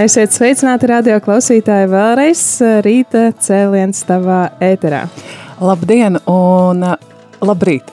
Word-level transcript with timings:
Esiet 0.00 0.32
sveicināti 0.32 0.88
radio 0.88 1.18
klausītāji 1.20 1.90
vēlreiz 1.92 2.42
rīta 2.86 3.26
cēliens 3.36 3.98
tavā 4.08 4.46
ēterā. 4.64 5.02
Labdien 5.60 6.14
un 6.24 6.86
uh, 6.88 6.94
labrīt! 7.44 7.90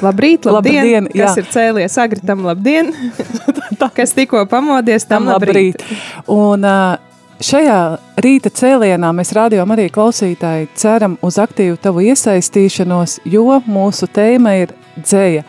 Labrīt, 0.00 0.48
labdien! 0.56 0.78
Labdien, 0.78 1.08
jā. 1.12 1.26
Kas 1.26 1.42
ir 1.42 1.50
cēlies 1.52 1.96
agri, 2.00 2.22
tam 2.24 2.46
labdien! 2.48 2.88
Kas 3.98 4.16
tikko 4.16 4.46
pamodies, 4.48 5.04
tam 5.10 5.28
labrīt! 5.28 5.84
Un 6.32 6.64
uh, 6.64 6.96
šajā 7.44 7.76
rīta 8.24 8.54
cēlienā 8.62 9.12
mēs 9.12 9.34
rādījām 9.36 9.76
arī 9.76 9.90
klausītāji 9.92 10.70
ceram 10.72 11.18
uz 11.20 11.36
aktīvu 11.42 11.76
tavu 11.84 12.06
iesaistīšanos, 12.14 13.18
jo 13.28 13.60
mūsu 13.68 14.08
tēma 14.08 14.56
ir 14.62 14.72
dzēja 15.02 15.44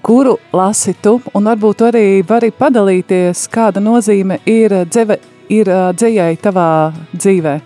kuru 0.00 0.38
lasi 0.54 0.94
tu, 1.02 1.18
un 1.34 1.50
varbūt 1.50 1.84
arī 1.90 2.06
vari 2.24 2.54
padalīties, 2.54 3.48
kāda 3.52 3.82
nozīme 3.84 4.38
ir, 4.48 4.78
dzeve, 4.88 5.18
ir 5.50 5.70
uh, 5.70 5.90
dzējai 5.96 6.38
tavā 6.44 6.70
dzīvē. 7.12 7.58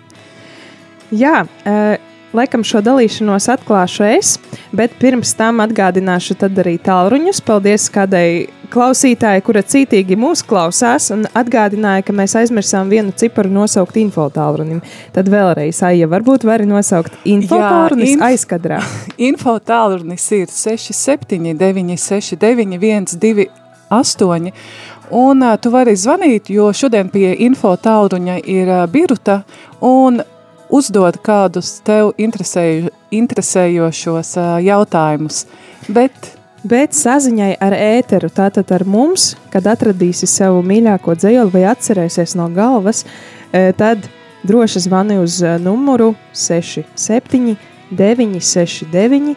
Jā, 1.13 1.45
eh, 1.69 1.97
laikam 2.35 2.63
šo 2.65 2.81
dalīšanos 2.83 3.45
atklāšu 3.53 4.05
es, 4.09 4.35
bet 4.75 4.95
pirms 4.99 5.35
tam 5.37 5.61
atgādināšu 5.63 6.35
arī 6.41 6.75
tālruņus. 6.81 7.41
Paldies 7.45 7.85
kādai 7.93 8.47
klausītājai, 8.73 9.43
kura 9.45 9.61
cītīgi 9.61 10.17
mūs 10.19 10.41
klausās 10.43 11.11
un 11.13 11.25
atgādināja, 11.37 12.03
ka 12.07 12.13
mēs 12.13 12.35
aizmirsām 12.35 12.89
vienu 12.89 13.13
ciparu 13.15 13.49
nosaukt 13.49 13.97
info 14.01 14.27
tālrunim. 14.33 14.81
Tad 15.13 15.29
vēlreiz, 15.29 15.83
Aija, 15.85 16.09
varbūt 16.11 16.47
vari 16.47 16.65
nosaukt 16.65 17.13
info 17.23 17.59
tālrunis 17.61 18.15
inf- 18.15 18.25
aizkadrā. 18.31 18.81
Info 19.29 19.59
tālrunis 19.59 20.25
ir 20.35 20.49
679 20.51 21.95
691 22.01 23.15
228. 23.21 24.51
Un 25.11 25.41
uh, 25.41 25.57
tu 25.61 25.69
vari 25.73 25.95
zvanīt, 25.97 26.49
jo 26.49 26.71
šodien 26.73 27.09
pie 27.13 27.33
info 27.45 27.75
tālruņa 27.77 28.39
ir 28.49 28.71
uh, 28.71 28.85
Biruta 28.89 29.41
un 29.85 30.21
uzdod 30.73 31.19
kādus 31.25 31.79
tev 31.85 32.13
interesēju, 32.17 32.89
interesējošos 33.13 34.33
uh, 34.39 34.55
jautājumus. 34.65 35.45
Bet 35.87 36.33
Bet 36.65 36.95
saziņai 36.97 37.51
ar 37.61 37.75
ēteru, 37.77 38.25
tātad 38.33 38.71
ar 38.73 38.81
mums, 38.89 39.35
kad 39.53 39.67
atradīsi 39.69 40.25
savu 40.25 40.63
mīļāko 40.65 41.13
dzējoli 41.13 41.53
vai 41.53 41.61
atcerēsies 41.69 42.33
no 42.39 42.47
galvas, 42.49 43.03
tad 43.77 44.07
droši 44.49 44.81
zvani 44.87 45.19
uz 45.21 45.35
numuru 45.61 46.15
67 46.33 47.53
969 47.93 49.35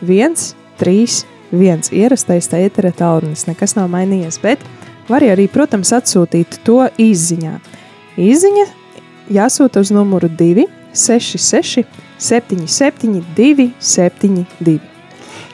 131. 0.00 1.92
Ierastais 1.92 2.48
tā 2.48 2.62
ētera 2.64 2.92
tālrunis, 2.96 3.44
nekas 3.50 3.76
nav 3.76 3.90
mainījies, 3.92 4.40
bet 4.42 4.62
var 5.08 5.24
arī, 5.26 5.48
protams, 5.50 5.92
atsūtīt 5.96 6.60
to 6.66 6.82
izziņā. 7.00 7.56
Izziņa 8.20 8.66
jāsūta 9.32 9.82
uz 9.82 9.92
numuru 9.94 10.28
266 10.28 11.84
77 12.22 13.22
272. 13.36 14.78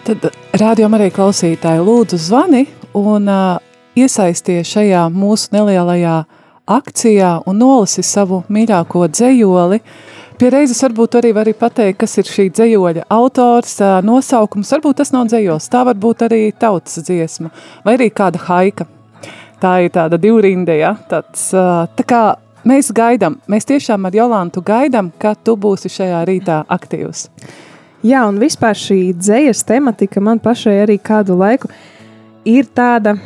tad 0.04 0.30
rādījām 0.56 0.96
arī 0.98 1.08
klausītāji 1.14 1.84
lūdzu 1.84 2.18
zvani 2.20 2.66
un 2.96 3.28
uh, 3.28 3.60
iesaisties 3.96 4.68
šajā 4.72 5.06
mūsu 5.12 5.52
nelielajā 5.56 6.22
akcijā 6.68 7.32
un 7.48 7.60
nolasi 7.62 8.04
savu 8.04 8.42
mīļāko 8.52 9.06
dzējoli. 9.12 9.80
Pie 10.38 10.50
reizes 10.54 10.82
varbūt 10.84 11.16
arī 11.18 11.32
vari 11.34 11.54
pateikt, 11.56 11.98
kas 12.02 12.14
ir 12.20 12.28
šī 12.30 12.46
dzējoļa 12.54 13.08
autors, 13.10 13.72
ā, 13.82 13.96
nosaukums. 14.06 14.70
Varbūt 14.76 15.00
tas 15.00 15.10
nav 15.14 15.26
dzējos, 15.32 15.66
tā 15.72 15.82
var 15.88 15.98
būt 15.98 16.28
arī 16.28 16.42
tautas 16.54 17.00
dziesma 17.08 17.50
vai 17.86 17.96
arī 17.98 18.12
kāda 18.14 18.44
haika. 18.44 18.86
Tā 19.58 19.72
ir 19.82 19.90
tāda 19.94 20.18
divrinde, 20.22 20.76
ja? 20.78 20.92
Tāds, 21.10 21.48
tā 21.50 22.04
kā 22.06 22.22
mēs 22.68 22.92
gaidām, 22.94 23.40
mēs 23.50 23.66
tiešām 23.66 24.06
ar 24.06 24.14
Jolantu 24.14 24.62
gaidām, 24.62 25.10
ka 25.18 25.34
tu 25.34 25.56
būsi 25.58 25.90
šajā 25.90 26.20
rītā 26.28 26.60
aktīvs. 26.70 27.26
Jā, 28.06 28.22
un 28.30 28.38
vispār 28.38 28.78
šī 28.78 29.00
dzīslas 29.18 29.64
tematika 29.66 30.22
man 30.22 30.38
pašai 30.38 30.76
arī 30.84 31.00
kādu 31.02 31.34
laiku 31.40 31.70
ir 32.46 32.68
tāda. 32.70 33.16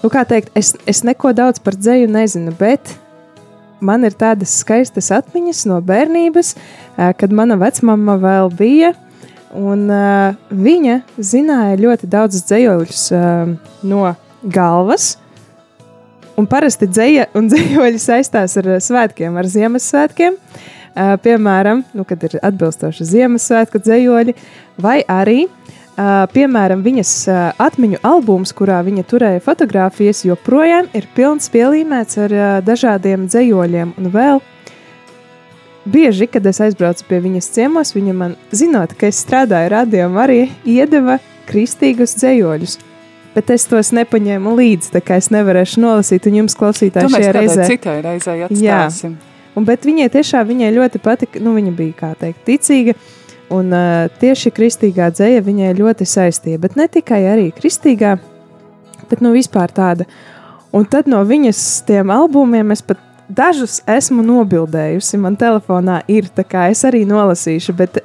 Nu, 0.00 0.08
kā 0.10 0.24
teikt, 0.26 0.50
es, 0.58 0.72
es 0.90 1.04
neko 1.06 1.30
daudz 1.36 1.62
par 1.62 1.76
dzēju 1.78 2.08
nezinu, 2.10 2.54
bet 2.58 2.96
man 3.84 4.02
ir 4.08 4.16
tādas 4.18 4.56
skaistas 4.64 5.12
atmiņas 5.14 5.62
no 5.70 5.78
bērnības, 5.84 6.54
kad 7.20 7.36
mana 7.36 7.60
vecmama 7.60 8.18
vēl 8.18 8.50
bija. 8.58 8.92
Un, 9.56 9.88
uh, 9.90 10.36
viņa 10.54 11.00
zināja 11.18 11.78
ļoti 11.80 12.06
daudz 12.10 12.44
dzējoļus 12.46 13.06
uh, 13.16 13.54
no 13.82 14.02
galvas. 14.46 15.16
Un 16.38 16.46
parasti 16.50 16.86
dzēja 16.86 17.26
un 17.34 17.48
dzējoļi 17.50 17.98
saistās 18.00 18.54
ar 18.60 18.76
svētkiem, 18.82 19.34
ar 19.36 19.48
Ziemassvētkiem. 19.50 20.36
Uh, 20.90 21.16
piemēram, 21.22 21.82
nu, 21.94 22.06
kad 22.06 22.22
ir 22.26 22.38
atbilstoši 22.46 23.06
Ziemassvētku 23.10 23.82
dzējoļi, 23.82 24.36
vai 24.82 25.00
arī, 25.10 25.44
uh, 25.46 26.24
piemēram, 26.30 26.86
viņas 26.86 27.12
uh, 27.26 27.42
atmiņu 27.62 28.00
albums, 28.06 28.54
kurā 28.54 28.78
viņa 28.86 29.06
turēja 29.10 29.42
fotogrāfijas, 29.44 30.24
joprojām 30.26 30.90
ir 30.94 31.10
pilns 31.18 31.50
pielīmēts 31.50 32.22
ar 32.22 32.34
uh, 32.38 32.48
dažādiem 32.66 33.26
dzējoļiem. 33.30 33.94
Un 33.98 34.10
vēl 34.14 34.42
bieži, 35.84 36.26
kad 36.26 36.46
es 36.46 36.60
aizbraucu 36.60 37.04
pie 37.08 37.20
viņas 37.24 37.50
ciemos, 37.54 37.94
viņa 37.96 38.14
man, 38.16 38.36
zinot, 38.52 38.94
ka 38.98 39.08
es 39.10 39.22
strādāju 39.24 39.72
radījumā, 39.74 40.24
arī 40.26 40.40
iedeva 40.68 41.18
kristīgus 41.48 42.16
dzējoļus. 42.20 42.78
Bet 43.34 43.52
es 43.54 43.64
tos 43.70 43.92
nepaņēmu 43.94 44.52
līdzi, 44.58 44.90
tā 44.96 45.02
kā 45.06 45.20
es 45.20 45.30
nevarēšu 45.30 45.82
nolasīt, 45.84 46.26
un 46.26 46.40
jums, 46.40 46.56
klausītāji, 46.58 47.12
šajā 47.14 47.34
reizē 47.36 47.66
citai 47.68 48.00
reizei 48.02 48.40
atstāsim. 48.46 49.14
Un, 49.54 49.66
bet 49.66 49.86
viņai 49.86 50.08
tiešām 50.10 50.48
viņai 50.48 50.70
ļoti 50.74 51.00
patika, 51.02 51.42
nu, 51.42 51.54
viņa 51.54 51.74
bija, 51.78 51.94
kā 52.00 52.10
teikt, 52.18 52.42
ticīga, 52.46 52.96
un 53.54 53.70
uh, 53.74 54.08
tieši 54.22 54.50
kristīgā 54.54 55.10
dzēja 55.14 55.44
viņai 55.46 55.70
ļoti 55.78 56.06
saistīja, 56.06 56.58
bet 56.62 56.76
ne 56.78 56.86
tikai 56.90 57.22
arī 57.30 57.48
kristīgā, 57.54 58.16
bet, 59.06 59.22
nu, 59.22 59.32
vispār 59.34 59.70
tāda. 59.74 60.06
Un 60.74 60.86
tad 60.86 61.08
no 61.10 61.22
viņas 61.26 61.60
tiem 61.86 62.10
albumiem 62.14 62.70
es 62.74 62.82
pat 62.86 62.98
dažus 63.30 63.80
esmu 63.88 64.24
nobildējusi, 64.26 65.20
man 65.22 65.38
telefonā 65.40 66.00
ir, 66.10 66.28
tā 66.34 66.44
kā 66.46 66.68
es 66.72 66.84
arī 66.88 67.04
nolasīšu, 67.08 67.74
bet 67.78 68.00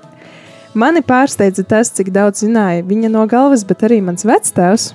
mani 0.78 1.04
pārsteidza 1.06 1.66
tas, 1.68 1.92
cik 1.96 2.14
daudz 2.16 2.46
zināja 2.46 2.86
viņa 2.86 3.12
no 3.14 3.26
galvas, 3.30 3.66
bet 3.68 3.86
arī 3.88 4.02
mans 4.06 4.26
vectēvs, 4.28 4.90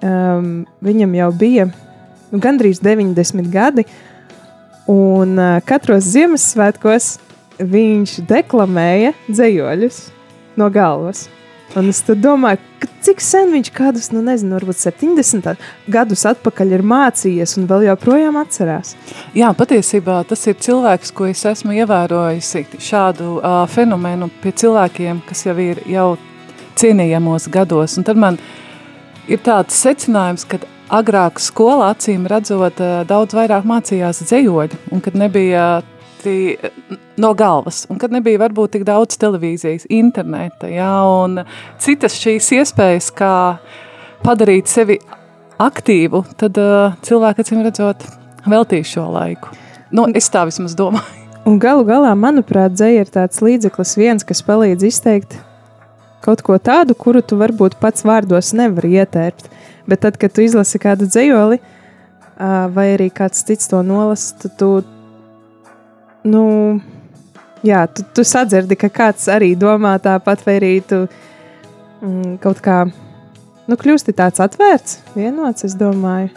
um, 0.00 0.52
viņam 0.84 1.16
jau 1.20 1.30
bija 1.44 1.70
nu, 1.70 2.40
gandrīz 2.42 2.82
90 2.84 3.50
gadi, 3.52 3.86
Un 4.86 5.34
uh, 5.34 5.58
katros 5.66 6.06
Ziemassvētkos 6.14 7.16
viņš 7.58 8.20
deklamēja 8.30 9.16
dzējoļus 9.26 9.98
no 10.60 10.68
galvas. 10.70 11.24
Un 11.76 11.90
es 11.90 11.98
domāju, 12.06 12.60
cik 13.04 13.20
sen 13.20 13.50
viņš 13.52 13.70
kādus, 13.74 14.06
nu 14.14 14.22
nezinu, 14.24 14.54
varbūt 14.56 14.78
70 14.78 15.58
gadus 15.92 16.22
atpakaļ 16.30 16.76
ir 16.78 16.84
mācījies 16.86 17.56
un 17.58 17.66
vēl 17.70 17.88
joprojām 17.88 18.38
atcerās. 18.40 18.94
Jā, 19.36 19.50
patiesībā 19.56 20.20
tas 20.28 20.46
ir 20.46 20.56
cilvēks, 20.62 21.12
ko 21.16 21.26
es 21.28 21.42
esmu 21.50 21.74
ievērojusi 21.80 22.64
šādu 22.78 23.34
uh, 23.40 23.58
fenomenu 23.68 24.30
pie 24.42 24.54
cilvēkiem, 24.62 25.24
kas 25.26 25.44
jau 25.48 25.56
ir 25.60 25.82
jau 25.90 26.14
cienījamos 26.78 27.50
gados. 27.52 27.98
Un 27.98 28.06
tad 28.06 28.20
man 28.20 28.38
ir 29.28 29.42
tāds 29.44 29.76
secinājums, 29.82 30.46
ka 30.48 30.62
agrāk 30.92 31.40
skolā 31.42 31.90
acīm 31.94 32.28
redzot 32.30 32.80
ā, 32.80 33.02
daudz 33.08 33.34
vairāk 33.36 33.66
mācījās 33.66 34.22
dzējoļi, 34.22 34.82
un 34.94 35.02
kad 35.02 35.18
nebija 35.18 35.66
tī, 36.26 36.36
no 37.22 37.32
galvas, 37.38 37.84
un 37.90 38.00
kad 38.02 38.14
nebija 38.14 38.42
varbūt 38.42 38.74
tik 38.76 38.86
daudz 38.88 39.18
televīzijas, 39.22 39.86
interneta, 39.94 40.68
jā, 40.70 40.92
un 41.22 41.44
citas 41.82 42.18
šīs 42.18 42.50
iespējas, 42.58 43.12
kā 43.16 43.34
padarīt 44.26 44.68
sevi 44.70 44.98
aktīvu, 45.62 46.24
tad 46.36 46.58
uh, 46.60 46.96
cilvēki, 47.06 47.46
acīm 47.46 47.62
redzot, 47.64 48.02
veltīs 48.50 48.90
šo 48.92 49.06
laiku. 49.14 49.54
Nu, 49.94 50.08
es 50.18 50.28
tā 50.32 50.44
vismaz 50.48 50.74
domāju. 50.76 51.22
Un 51.46 51.60
galu 51.62 51.84
galā, 51.86 52.10
manuprāt, 52.18 52.74
dzēja 52.74 53.04
ir 53.04 53.10
tāds 53.14 53.38
līdzeklis 53.44 53.94
viens, 54.00 54.26
kas 54.26 54.42
palīdz 54.42 54.88
izteikt 54.88 55.36
kaut 56.24 56.42
ko 56.42 56.56
tādu, 56.58 56.96
kuru 56.98 57.22
tu 57.22 57.38
varbūt 57.38 57.76
pats 57.78 58.02
vārdos 58.06 58.50
nevari 58.58 58.96
ietērpt. 58.98 59.46
Bet 59.86 60.02
tad, 60.02 60.18
kad 60.18 60.34
tu 60.34 60.42
izlasi 60.42 60.80
kādu 60.82 61.06
dzējoli, 61.06 61.60
vai 62.74 62.86
arī 62.96 63.06
kāds 63.14 63.44
cits 63.46 63.70
to 63.70 63.84
nolas, 63.86 64.32
tad 64.42 64.56
tu, 64.58 64.70
nu, 66.26 66.44
jā, 67.66 67.86
tu, 67.90 68.04
tu 68.14 68.24
sadzirdi, 68.26 68.78
ka 68.78 68.90
kāds 68.92 69.28
arī 69.32 69.54
domā 69.58 69.96
tāpat, 70.02 70.44
vai 70.46 70.58
arī 70.60 70.72
tu 70.86 71.04
mm, 71.06 72.36
kaut 72.42 72.60
kā, 72.64 72.82
nu, 73.66 73.78
kļūsti 73.78 74.16
tāds 74.16 74.42
atvērts, 74.44 75.00
vienots, 75.16 75.66
es 75.68 75.78
domāju. 75.78 76.32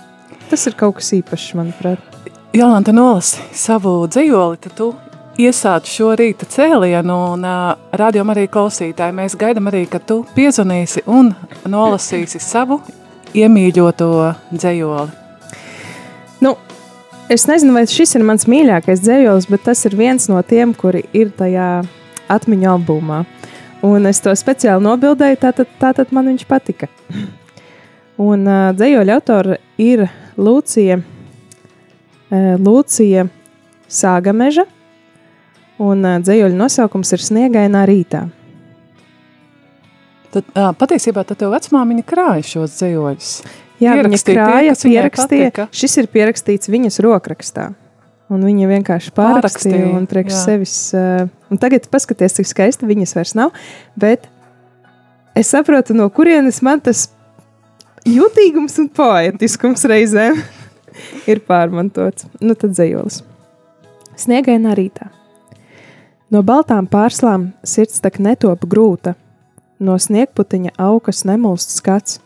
Tas 0.50 0.66
ir 0.66 0.78
kaut 0.78 0.98
kas 0.98 1.12
īpašs, 1.20 1.52
manuprāt. 1.60 2.02
Jolanta 2.56 2.94
nolasi 2.96 3.44
savu 3.54 4.00
dzīvoli, 4.10 4.58
tad 4.64 4.74
tu 4.78 4.94
iesāc 5.40 5.88
šo 5.88 6.16
rīta 6.18 6.48
cēlienu 6.50 7.18
un 7.34 7.46
uh, 7.46 7.76
rādījām 7.96 8.34
arī 8.34 8.48
klausītāji. 8.52 9.16
Mēs 9.16 9.38
gaidām 9.40 9.70
arī, 9.70 9.86
ka 9.90 10.02
tu 10.02 10.24
piezvanīsi 10.36 11.06
un 11.08 11.30
nolasīsi 11.70 12.42
savu 12.42 12.80
iemīļoto 13.38 14.10
dzējoli. 14.50 15.12
Nu, 16.42 16.56
es 17.30 17.46
nezinu, 17.50 17.76
vai 17.78 17.86
šis 17.90 18.16
ir 18.18 18.26
mans 18.28 18.48
mīļākais 18.50 19.04
dzējolis, 19.06 19.50
bet 19.52 19.66
tas 19.70 19.86
ir 19.88 19.98
viens 20.00 20.26
no 20.32 20.42
tiem, 20.46 20.74
kuri 20.78 21.06
ir 21.14 21.32
tajā 21.38 21.70
atmiņu 22.30 22.72
albumā. 22.74 23.24
Un 23.86 24.10
es 24.10 24.20
to 24.24 24.34
speciāli 24.36 24.84
nobildēju, 24.84 25.40
tātad, 25.40 25.70
tātad 25.80 26.12
man 26.16 26.28
viņš 26.34 26.44
patika. 26.50 26.90
Un 28.20 28.44
uh, 28.44 28.74
dzējoļa 28.76 29.16
autora 29.16 29.56
ir 29.80 30.10
Lūcija 30.40 31.00
Lūcija 32.30 33.26
Sāgameža, 33.90 34.66
un 35.82 36.06
dzējoļa 36.22 36.58
nosaukums 36.58 37.16
ir 37.16 37.24
Sniegainā 37.26 37.86
rītā. 37.90 38.28
Tad, 40.30 40.52
ā, 40.54 40.68
patiesībā 40.78 41.24
tad 41.26 41.40
tev 41.42 41.56
vecmāmiņa 41.56 42.06
krāja 42.06 42.46
šos 42.46 42.76
dzējoļus. 42.78 43.32
Jā, 43.80 43.96
viņa 43.96 44.20
krāja, 44.28 44.74
pierakstīja. 44.76 45.68
Šis 45.76 46.02
ir 46.02 46.10
pierakstīts 46.12 46.72
viņas 46.72 47.00
rokrakstā. 47.06 47.70
Un 48.30 48.44
viņa 48.46 48.68
vienkārši 48.70 49.14
pārrakstīja 49.18 49.88
un 49.98 50.04
priekš 50.10 50.36
jā. 50.36 50.42
sevis. 50.44 50.74
Uh, 50.94 51.56
tagad 51.62 51.88
paskaties, 51.90 52.36
cik 52.38 52.50
skaisti 52.50 52.90
viņas 52.90 53.16
vairs 53.18 53.34
nav. 53.40 53.56
Bet 53.98 54.28
es 55.38 55.50
saprotu, 55.50 55.96
no 55.98 56.06
kurienes 56.14 56.62
man 56.66 56.84
tas 56.86 57.08
jutīgums 58.06 58.78
un 58.84 58.92
poetiskums 58.94 59.88
reizēm 59.90 60.38
ir 61.32 61.42
pārmantots. 61.48 62.28
Nu, 62.44 62.54
tad 62.60 62.78
zejolis. 62.78 63.24
Sniegainā 64.20 64.76
rītā. 64.78 65.10
No 66.30 66.44
baltām 66.46 66.86
pārslām 66.86 67.50
sirds 67.66 68.04
tak 68.04 68.20
netop 68.22 68.68
grūta, 68.70 69.16
no 69.82 69.96
sniegputiņa 69.98 70.76
aukas 70.78 71.24
nemulst 71.26 71.74
skats. 71.74 72.20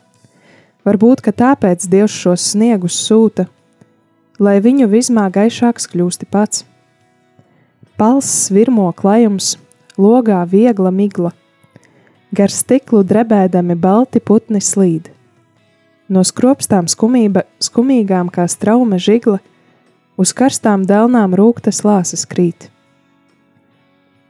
Varbūt, 0.83 1.23
ka 1.23 1.31
tāpēc 1.31 1.87
Dievs 1.87 2.11
šos 2.11 2.43
sniegus 2.53 2.97
sūta, 2.99 3.47
lai 4.39 4.57
viņu 4.63 4.89
vismā 4.91 5.29
gaišāks 5.31 5.87
kļūsti 5.93 6.27
pats. 6.27 6.65
Palss 7.97 8.51
virmo 8.51 8.89
klajums, 8.97 9.55
logā 9.97 10.43
viegla 10.49 10.91
migla, 10.91 11.31
gar 12.35 12.51
stiklu 12.51 13.03
drebēdami 13.07 13.77
balti 13.79 14.19
putni 14.19 14.59
slīd 14.59 15.13
no 16.13 16.23
skropstām 16.25 16.87
skumība, 16.91 17.45
skumīgām 17.63 18.29
kā 18.33 18.45
straume 18.51 18.99
žigla, 19.01 19.39
uz 20.19 20.33
karstām 20.35 20.85
delnām 20.89 21.35
rūktas 21.37 21.83
lāsas 21.87 22.25
krīt. 22.29 22.69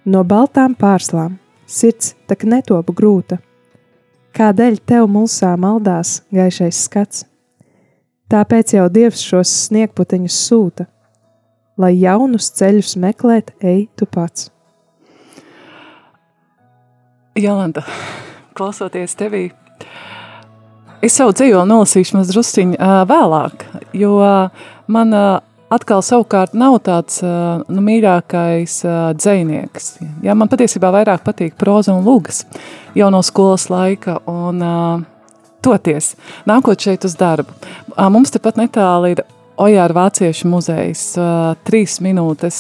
No 0.06 0.24
baltām 0.28 0.76
pārslām 0.76 1.40
sirds 1.68 2.14
tak 2.28 2.44
netop 2.48 2.92
grūta, 2.96 3.40
kādēļ 4.36 4.80
tev 4.90 5.08
mulsā 5.12 5.54
maldās 5.60 6.22
gaišais 6.34 6.84
skats. 6.88 7.24
Tāpēc 8.34 8.76
jau 8.76 8.88
Dievs 8.90 9.22
šos 9.22 9.52
sniegputeņus 9.68 10.38
sūta, 10.48 10.88
lai 11.78 11.94
jaunus 12.00 12.50
ceļus 12.58 12.96
meklēt, 13.02 13.54
ej 13.62 13.88
tu 13.98 14.10
pats. 14.10 14.50
Jolanta, 17.38 17.82
klausoties 18.54 19.16
tevī, 19.18 19.48
Es 21.04 21.18
savu 21.20 21.34
dzīvoli 21.36 21.68
nolasīšu 21.68 22.16
maz 22.16 22.30
drusciņu 22.32 22.78
vēlāk, 23.10 23.66
jo 24.00 24.14
man 24.88 25.10
uh, 25.12 25.42
atkal 25.74 26.04
savukārt 26.06 26.54
nav 26.58 26.78
tāds 26.86 27.20
nu, 27.24 27.82
mīļākais 27.84 28.80
dzējnieks. 29.18 29.90
Jā, 30.26 30.38
man 30.38 30.52
patiesībā 30.52 30.94
vairāk 30.94 31.26
patīk 31.26 31.58
proza 31.60 31.96
un 31.96 32.06
lūgas 32.06 32.44
jau 32.98 33.10
no 33.14 33.24
skolas 33.26 33.70
laika 33.74 34.20
un 34.30 34.62
toties, 35.64 36.14
nākot 36.50 36.80
šeit 36.80 37.06
uz 37.08 37.16
darbu. 37.20 37.56
Mums 38.14 38.34
tepat 38.36 38.60
netāli 38.60 39.16
ir 39.16 39.24
Ojāra 39.64 39.94
Vāciešu 39.94 40.50
muzejs, 40.50 41.02
trīs 41.68 42.00
minūtes, 42.02 42.58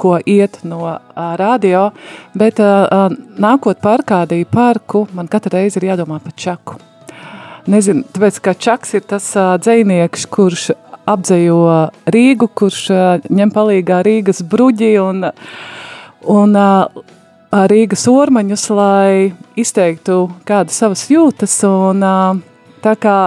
ko 0.00 0.14
iet 0.24 0.62
no 0.64 0.94
radio, 1.36 1.90
bet 2.32 2.56
nākot 2.56 3.82
pārkādī 3.84 4.40
parku, 4.48 5.04
man 5.12 5.28
katru 5.28 5.58
reizi 5.58 5.76
ir 5.82 5.90
jādomā 5.90 6.22
par 6.24 6.32
čaku. 6.32 6.78
Nezinu, 7.68 8.02
tāpēc, 8.10 8.40
ka 8.42 8.56
Čaks 8.58 8.96
ir 8.96 9.04
tas 9.06 9.28
dzēnieks, 9.36 10.24
kurš 10.32 10.72
apdzejo 11.08 11.88
Rīgu, 12.12 12.48
kurš 12.54 12.82
uh, 12.92 13.26
ņem 13.32 13.52
palīgā 13.54 14.02
Rīgas 14.06 14.42
bruģi 14.46 14.92
un, 15.02 15.28
un 16.30 16.58
uh, 16.58 17.02
Rīgas 17.72 18.06
ormaņus, 18.10 18.68
lai 18.76 19.32
izteiktu 19.58 20.26
kādas 20.48 20.78
savas 20.82 21.04
jūtas. 21.12 21.58
Un, 21.68 22.02
uh, 22.06 22.38
tā 22.84 22.96
kā 23.00 23.18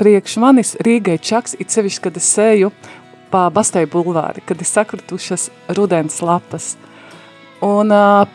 priekš 0.00 0.38
manis 0.42 0.74
Rīgai 0.84 1.18
Čaks, 1.22 1.58
it 1.58 1.74
sevišķi, 1.74 2.06
kad 2.08 2.22
es 2.22 2.32
eju 2.38 2.72
pa 3.34 3.48
Bastai 3.50 3.84
bulvāri, 3.90 4.44
kad 4.46 4.60
ir 4.60 4.70
sakritušas 4.70 5.50
rudens 5.74 6.22
lapas– 6.22 6.74
Un, 7.64 7.92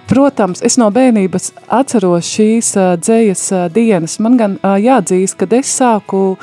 protams, 0.09 0.63
es 0.65 0.79
no 0.81 0.87
bērnības 0.93 1.51
atceros 1.77 2.25
šīs 2.33 2.71
dzējas 2.97 3.43
dienas. 3.75 4.17
Man 4.23 4.39
gan 4.39 4.55
jāatzīst, 4.63 5.37
kad 5.37 5.53
es 5.53 5.69
sāku 5.69 6.39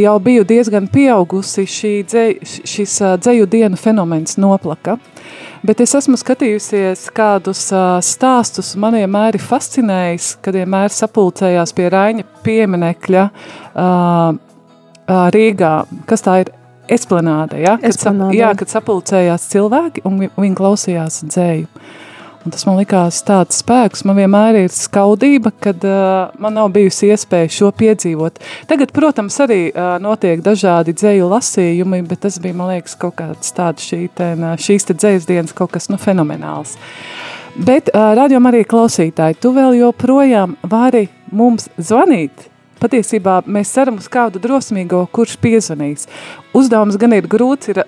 jau 0.00 0.14
biju 0.22 0.44
diezgan 0.46 0.88
pieaugusi, 0.92 1.66
šī 1.66 1.92
dzēj, 2.06 2.32
šis 2.66 2.96
dzēju 3.22 3.48
dienu 3.50 3.78
fenomens 3.80 4.38
noplaka. 4.40 4.96
Bet 5.66 5.80
es 5.82 5.94
esmu 5.98 6.18
skatījusies 6.20 7.08
kādus 7.16 7.64
stāstus, 8.06 8.74
man 8.78 8.94
vienmēr 8.98 9.38
ir 9.38 9.42
fascinējis, 9.42 10.36
kad 10.44 10.54
vienmēr 10.54 10.92
sapulcējās 10.94 11.72
pie 11.74 11.88
Raņa 11.90 12.26
pieminekļa 12.46 13.24
Rīgā, 15.34 15.74
kas 16.06 16.24
tā 16.26 16.40
ir 16.44 16.52
esplanāde, 16.92 17.58
ja? 17.64 17.76
kad, 17.82 17.98
sap, 17.98 18.20
jā, 18.34 18.52
kad 18.58 18.70
sapulcējās 18.70 19.48
cilvēki 19.52 20.04
un 20.06 20.20
vi, 20.22 20.30
viņi 20.36 20.58
klausījās 20.58 21.22
dzēju. 21.26 21.70
Un 22.46 22.52
tas 22.54 22.62
man 22.62 22.76
likās 22.78 23.16
tāds 23.26 23.56
spēks, 23.58 24.04
man 24.06 24.20
vienmēr 24.20 24.60
ir 24.60 24.70
skaudība, 24.70 25.50
kad 25.64 25.82
uh, 25.82 26.28
man 26.38 26.54
nav 26.54 26.68
bijusi 26.76 27.08
iespēja 27.10 27.48
šo 27.50 27.70
piedzīvot. 27.74 28.38
Tagad, 28.70 28.92
protams, 28.94 29.34
arī 29.42 29.56
uh, 29.72 29.96
notiek 29.98 30.44
dažādi 30.46 30.94
dzēju 30.94 31.26
lasījumi, 31.32 32.04
bet 32.06 32.22
tas 32.22 32.36
bija, 32.44 32.54
man 32.54 32.70
liekas, 32.70 32.94
kaut 33.02 33.16
kāds 33.18 33.50
tāds 33.56 33.88
šī 33.90 33.98
ten, 34.14 34.46
šīs 34.62 34.86
te 34.86 34.94
dzējas 34.94 35.26
dienas 35.26 35.56
kaut 35.58 35.74
kas 35.74 35.90
nu, 35.90 35.98
fenomenāls. 35.98 36.76
Bet, 37.56 37.90
uh, 37.90 38.12
radiom 38.14 38.46
arī 38.46 38.62
klausītāji, 38.62 39.40
tu 39.42 39.50
vēl 39.56 39.80
joprojām 39.80 40.54
vari 40.70 41.08
mums 41.34 41.66
zvanīt 41.82 42.46
patiesībā 42.78 43.40
mēs 43.50 43.74
ceram 43.74 43.98
uz 43.98 44.06
kādu 44.12 44.38
drosmīgo, 44.46 45.02
kurš 45.10 45.34
piezvanīs. 45.42 46.06
Uzdevums 46.54 47.00
gan 47.00 47.18
ir 47.18 47.26
grūts, 47.26 47.74
ir 47.74 47.82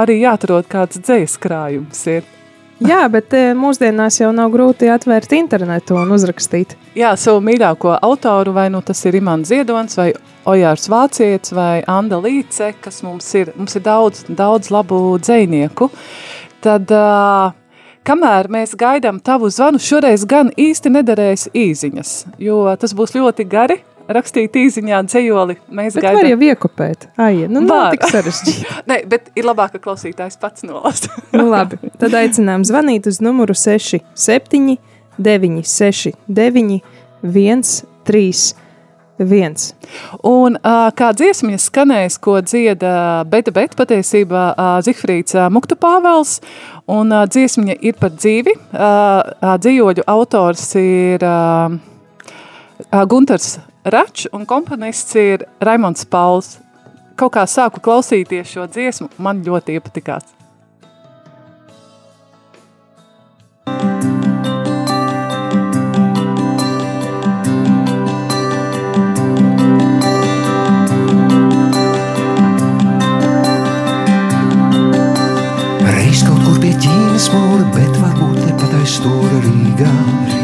arī 0.00 0.22
jāatrod 0.24 0.66
kāds 0.66 0.98
dzējas 0.98 1.38
krājums. 1.38 2.04
Ir. 2.10 2.39
Jā, 2.80 3.02
bet 3.12 3.34
eh, 3.36 3.50
mūsdienās 3.52 4.16
jau 4.22 4.30
nav 4.32 4.48
grūti 4.54 4.88
atvērt 4.88 5.34
internetu 5.36 5.98
un 6.00 6.14
uzrakstīt. 6.16 6.72
Jā, 6.96 7.10
savu 7.20 7.42
mīļāko 7.44 7.98
autoru, 8.00 8.54
vai 8.56 8.70
nu 8.72 8.80
tas 8.80 9.02
ir 9.04 9.18
Imants 9.18 9.50
Ziedons, 9.52 9.98
vai 10.00 10.14
Ojārs 10.48 10.88
Vācietis, 10.88 11.52
vai 11.52 11.82
Anda 11.84 12.16
Līce, 12.24 12.70
kas 12.80 13.02
mums 13.04 13.28
ir, 13.36 13.52
mums 13.58 13.76
ir 13.76 13.84
daudz, 13.84 14.24
daudz 14.32 14.72
labu 14.72 15.18
dzējnieku. 15.20 15.90
Tad, 16.64 16.88
kamēr 18.08 18.48
mēs 18.56 18.72
gaidām 18.80 19.20
tavu 19.20 19.52
zvanu, 19.52 19.80
šoreiz 19.80 20.24
gan 20.28 20.48
īsti 20.56 20.96
nederēs 20.96 21.50
īziņas, 21.52 22.14
jo 22.40 22.62
tas 22.80 22.96
būs 22.96 23.12
ļoti 23.18 23.44
gari, 23.44 23.82
rakstīt 24.16 24.56
īsiņā 24.60 25.02
dzējoli. 25.08 25.58
Mēs 25.68 25.96
bet 25.98 26.06
gaidām. 26.06 26.20
var 26.20 26.30
jau 26.32 26.38
iekopēt. 26.50 27.08
Ai, 27.20 27.34
nu 27.50 27.62
nav 27.64 27.94
tik 27.94 28.06
sarežģīti. 28.10 28.78
Nē, 28.90 29.02
bet 29.10 29.30
ir 29.38 29.48
labāk, 29.48 29.76
ka 29.76 29.82
klausītājs 29.88 30.40
pats 30.40 30.66
nolasa. 30.66 31.12
nu 31.38 31.46
labi, 31.50 31.80
tad 32.00 32.16
aicinām 32.20 32.66
zvanīt 32.68 33.08
uz 33.10 33.20
numuru 33.24 33.56
67 33.56 34.78
969 35.20 36.80
131. 37.22 38.68
viens. 39.20 39.74
Un 40.24 40.56
uh, 40.56 40.88
kā 40.96 41.10
dziesma 41.12 41.58
skanēs, 41.60 42.16
ko 42.22 42.38
dzieda 42.40 43.26
Beta 43.28 43.52
Bet, 43.52 43.76
patiesībā 43.76 44.44
uh, 44.54 44.78
Zihfrīds 44.84 45.36
uh, 45.36 45.50
Muktu 45.52 45.76
Pāvels, 45.76 46.38
un 46.88 47.12
uh, 47.12 47.26
dziesmiņa 47.28 47.76
ir 47.84 47.98
par 48.00 48.14
dzīvi. 48.16 48.56
Uh, 48.56 48.80
uh, 48.80 49.56
dzīvoļu 49.60 50.06
autors 50.08 50.64
ir 50.80 51.26
uh, 51.26 51.76
uh, 52.88 53.04
Gunters 53.10 53.58
Račs, 53.84 54.26
un 54.32 54.44
komponists 54.44 55.14
ir 55.16 55.46
Raimons 55.64 56.04
Pauls. 56.04 56.58
Kaut 57.16 57.32
kā 57.36 57.46
sāku 57.48 57.80
klausīties 57.84 58.52
šo 58.52 58.66
dziesmu, 58.68 59.08
man 59.18 59.40
ļoti 59.46 59.78
iepatikās. 59.78 60.36
smūra, 77.20 77.66
bet 77.74 77.96
varbūt 78.00 78.40
tepat 78.46 78.76
aiz 78.80 78.96
stūra 78.96 79.44
Rīgā. 79.44 79.50
Rīgā, 79.50 79.90
Rīgā, 79.90 80.30
Rīgā. 80.30 80.39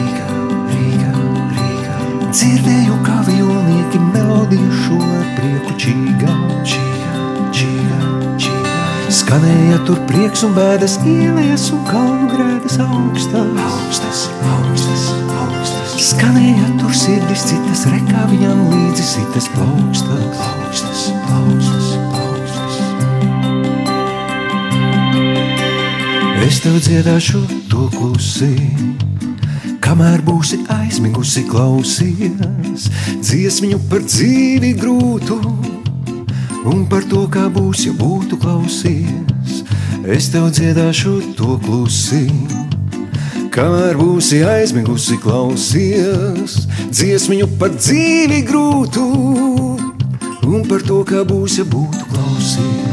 Dzirdēju, 2.37 2.97
kā 3.01 3.15
vilnieki 3.25 3.97
melodiju 4.13 4.67
šo 4.83 4.97
prieku 5.39 5.73
čīgā, 5.81 6.33
čīgā, 6.69 7.23
čīgā, 7.57 8.01
čīgā. 8.45 8.75
Skanēja 9.19 9.79
tur 9.89 10.03
prieks 10.11 10.43
un 10.45 10.53
bēdas 10.53 10.99
ielēs 11.09 11.71
un 11.73 11.81
kalnu 11.89 12.29
grēdas 12.35 12.77
augstas, 12.85 13.47
augstas, 13.65 14.27
augstas, 14.51 15.07
augstas. 15.47 15.95
Skanēja 16.11 16.69
tur 16.83 16.93
sirdis 17.01 17.47
citas 17.49 17.87
rekā 17.89 18.27
viņam 18.29 18.61
līdzi 18.69 19.09
citas 19.15 19.49
plaukstas, 19.57 20.37
plaukstas, 20.37 21.09
plaukstas. 21.25 22.77
Es 26.45 26.61
tev 26.61 26.77
dziedāšu 26.85 27.41
to 27.73 27.89
klusi, 27.97 28.53
kamēr 29.87 30.19
būsi 30.27 30.57
aizmigusi 30.73 31.45
klausies 31.47 32.89
dziesmiņu 33.23 33.77
par 33.91 34.03
dzīvi 34.03 34.73
grūtu 34.81 35.37
un 36.67 36.81
par 36.91 37.07
to, 37.07 37.23
kā 37.31 37.45
būs, 37.55 37.85
ja 37.87 37.93
būtu 37.95 38.39
klausies. 38.43 39.61
Es 40.03 40.27
tev 40.33 40.49
dziedāšu 40.55 41.15
to 41.39 41.55
klusi, 41.63 42.25
kamēr 43.55 43.95
būsi 44.01 44.43
aizmigusi 44.57 45.21
klausies 45.23 46.59
dziesmiņu 46.91 47.53
par 47.61 47.79
dzīvi 47.79 48.43
grūtu 48.51 49.07
un 50.47 50.67
par 50.67 50.83
to, 50.83 51.05
kā 51.07 51.23
būs, 51.31 51.61
ja 51.63 51.69
būtu 51.71 52.11
klausies. 52.11 52.86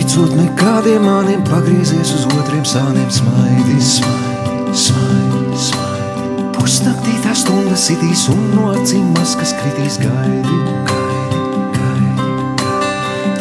Neticot 0.00 0.32
nekādiem 0.32 1.02
maniem, 1.04 1.42
pagriezies 1.44 2.14
uz 2.16 2.24
otriem 2.32 2.64
sāniem, 2.64 3.08
smaidi, 3.12 3.76
smaidi, 3.84 4.72
smaidi, 4.72 5.58
smaidi. 5.60 6.46
Pusnaktī 6.56 7.12
tā 7.20 7.34
stunda 7.36 7.76
sitīs 7.76 8.24
un 8.32 8.40
no 8.54 8.70
acīm 8.72 9.12
maskas 9.12 9.52
kritīs 9.58 9.98
gaidi, 10.00 10.56
gaidi, 10.88 11.42
gaidi. 11.76 12.30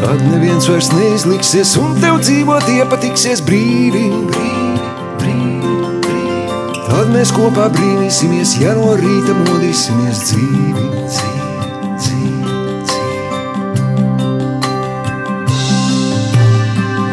Tad 0.01 0.19
neviens 0.27 0.67
vairs 0.67 0.91
neizliksies 0.91 1.77
un 1.79 1.95
tev 2.03 2.19
dzīvot 2.25 2.67
iepatiksies 2.75 3.39
brīvi, 3.47 4.09
brīvi, 4.27 4.91
brīvi, 5.23 5.73
brīvi. 6.03 6.83
Tad 6.89 7.15
mēs 7.15 7.31
kopā 7.35 7.71
brīnīsimies, 7.71 8.57
ja 8.59 8.75
no 8.75 8.97
rīta 8.99 9.37
modīsimies 9.45 10.25
dzīvi, 10.27 10.88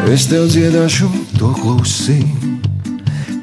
Es 0.07 0.23
tev 0.23 0.45
dziedāšu 0.47 1.09
to 1.35 1.49
klusi, 1.51 2.21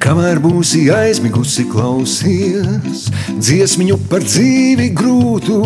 kamēr 0.00 0.38
būsi 0.40 0.87
aizmigusi 0.88 1.66
klausies 1.68 3.02
dziesmiņu 3.37 3.99
par 4.09 4.25
dzīvi 4.25 4.87
grūtu, 4.97 5.59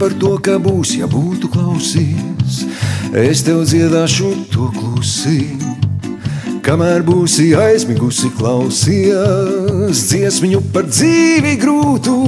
par 0.00 0.16
to, 0.18 0.32
kā 0.42 0.58
būs, 0.58 0.96
ja 0.98 1.06
būtu 1.06 1.52
klausies. 1.54 2.64
Es 3.14 3.46
tev 3.46 3.62
dziedāšu 3.70 4.34
to 4.50 4.72
klusi, 4.74 5.46
kamēr 6.66 7.06
būsi 7.06 7.52
aizmigusi 7.54 8.34
klausies 8.34 10.02
dziesmiņu 10.10 10.66
par 10.74 10.90
dzīvi 10.90 11.54
grūtu, 11.62 12.18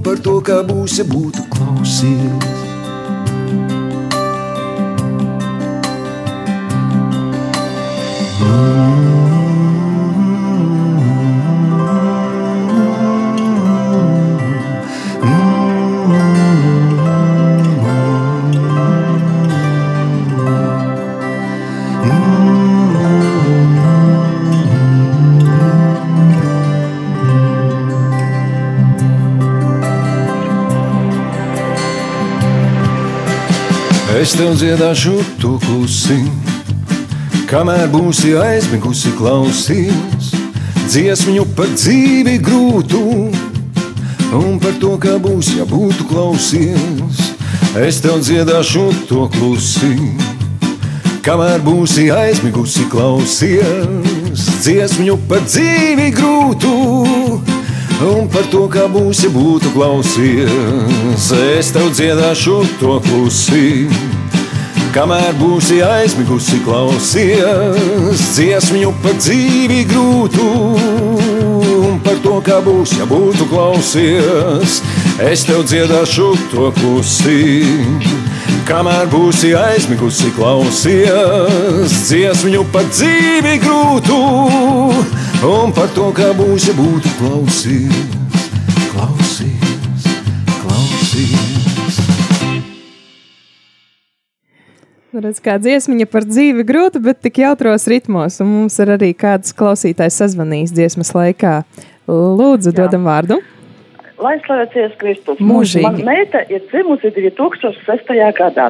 par 0.00 0.16
to, 0.24 0.40
kā 0.48 0.62
būs, 0.64 1.02
ja 1.04 1.10
būtu 1.12 1.44
klausies. 1.52 2.63
Es 34.34 34.40
tev 34.40 34.56
dziedāšu 34.58 35.12
to 35.38 35.52
klusiņu 35.62 36.32
Kamēr 37.46 37.84
būsi 37.86 38.32
aizmigusi 38.34 39.12
klausies. 39.14 40.32
Dziesmiņu 40.90 41.44
par 41.54 41.68
dzīvi 41.70 42.40
grūtu 42.42 43.02
un 44.34 44.56
par 44.58 44.74
to, 44.82 44.90
kā 44.98 45.12
būs, 45.22 45.52
ja 45.54 45.62
būtu 45.70 46.08
klausies. 46.10 47.20
Es 47.78 48.00
tev 48.02 48.18
dziedāšu 48.26 48.82
to 49.06 49.28
klusi, 49.36 49.92
kamēr 51.22 51.62
būsi 51.62 52.08
aizmigusi 52.10 52.88
klausies. 52.90 54.48
Dziesmiņu 54.64 55.14
par 55.30 55.46
dzīvi 55.46 56.10
grūtu 56.18 56.74
un 58.10 58.26
par 58.34 58.50
to, 58.50 58.66
kā 58.66 58.90
būs, 58.90 59.22
ja 59.28 59.30
būtu 59.30 59.70
klausies. 59.78 61.30
Es 61.54 61.70
tev 61.70 61.94
dziedāšu 61.94 62.64
to 62.82 62.98
klusi 63.06 63.86
Kamēr 64.94 65.32
būsi 65.34 65.80
aizmigusi, 65.82 66.60
klausies 66.62 68.20
dziesmiņu 68.36 68.92
par 69.02 69.16
dzīvi 69.18 69.80
grūtu. 69.90 70.44
Un 71.88 71.98
par 72.04 72.20
to, 72.22 72.36
kā 72.46 72.60
būs, 72.62 72.92
ja 73.00 73.08
būtu 73.10 73.48
klausies, 73.50 74.76
es 75.18 75.42
tev 75.48 75.64
dziedāšu 75.66 76.28
to 76.52 76.70
klusi. 76.78 77.66
Kamēr 78.70 79.10
būsi 79.10 79.50
aizmigusi, 79.58 80.30
klausies 80.38 81.98
dziesmiņu 82.06 82.62
par 82.70 82.86
dzīvi 82.94 83.58
grūtu. 83.66 84.20
Un 85.50 85.74
par 85.74 85.90
to, 85.98 86.12
kā 86.14 86.30
būs, 86.38 86.70
ja 86.70 86.78
būtu 86.78 87.18
klausies, 87.18 88.13
Redz, 95.14 95.38
kā 95.38 95.60
dziesmiņa 95.62 96.08
par 96.10 96.24
dzīvi 96.26 96.64
grūta, 96.66 96.98
bet 96.98 97.20
tik 97.22 97.36
jautros 97.38 97.84
ritmos, 97.86 98.40
un 98.42 98.48
mums 98.50 98.74
ir 98.82 98.90
arī 98.96 99.12
kāds 99.14 99.54
klausītājs 99.54 100.16
sazvanījis 100.18 100.72
dziesmas 100.74 101.12
laikā. 101.14 101.60
Lūdzu, 102.10 102.72
Jā. 102.72 102.78
dodam 102.80 103.06
vārdu. 103.06 103.38
Lai 104.18 104.32
slavēties 104.42 104.96
Kristus. 104.98 105.38
Mūžīgi. 105.38 105.84
Man 105.86 106.00
meita 106.08 106.42
ir 106.50 106.64
dzimusi 106.66 107.12
2006. 107.14 108.10
gadā, 108.40 108.66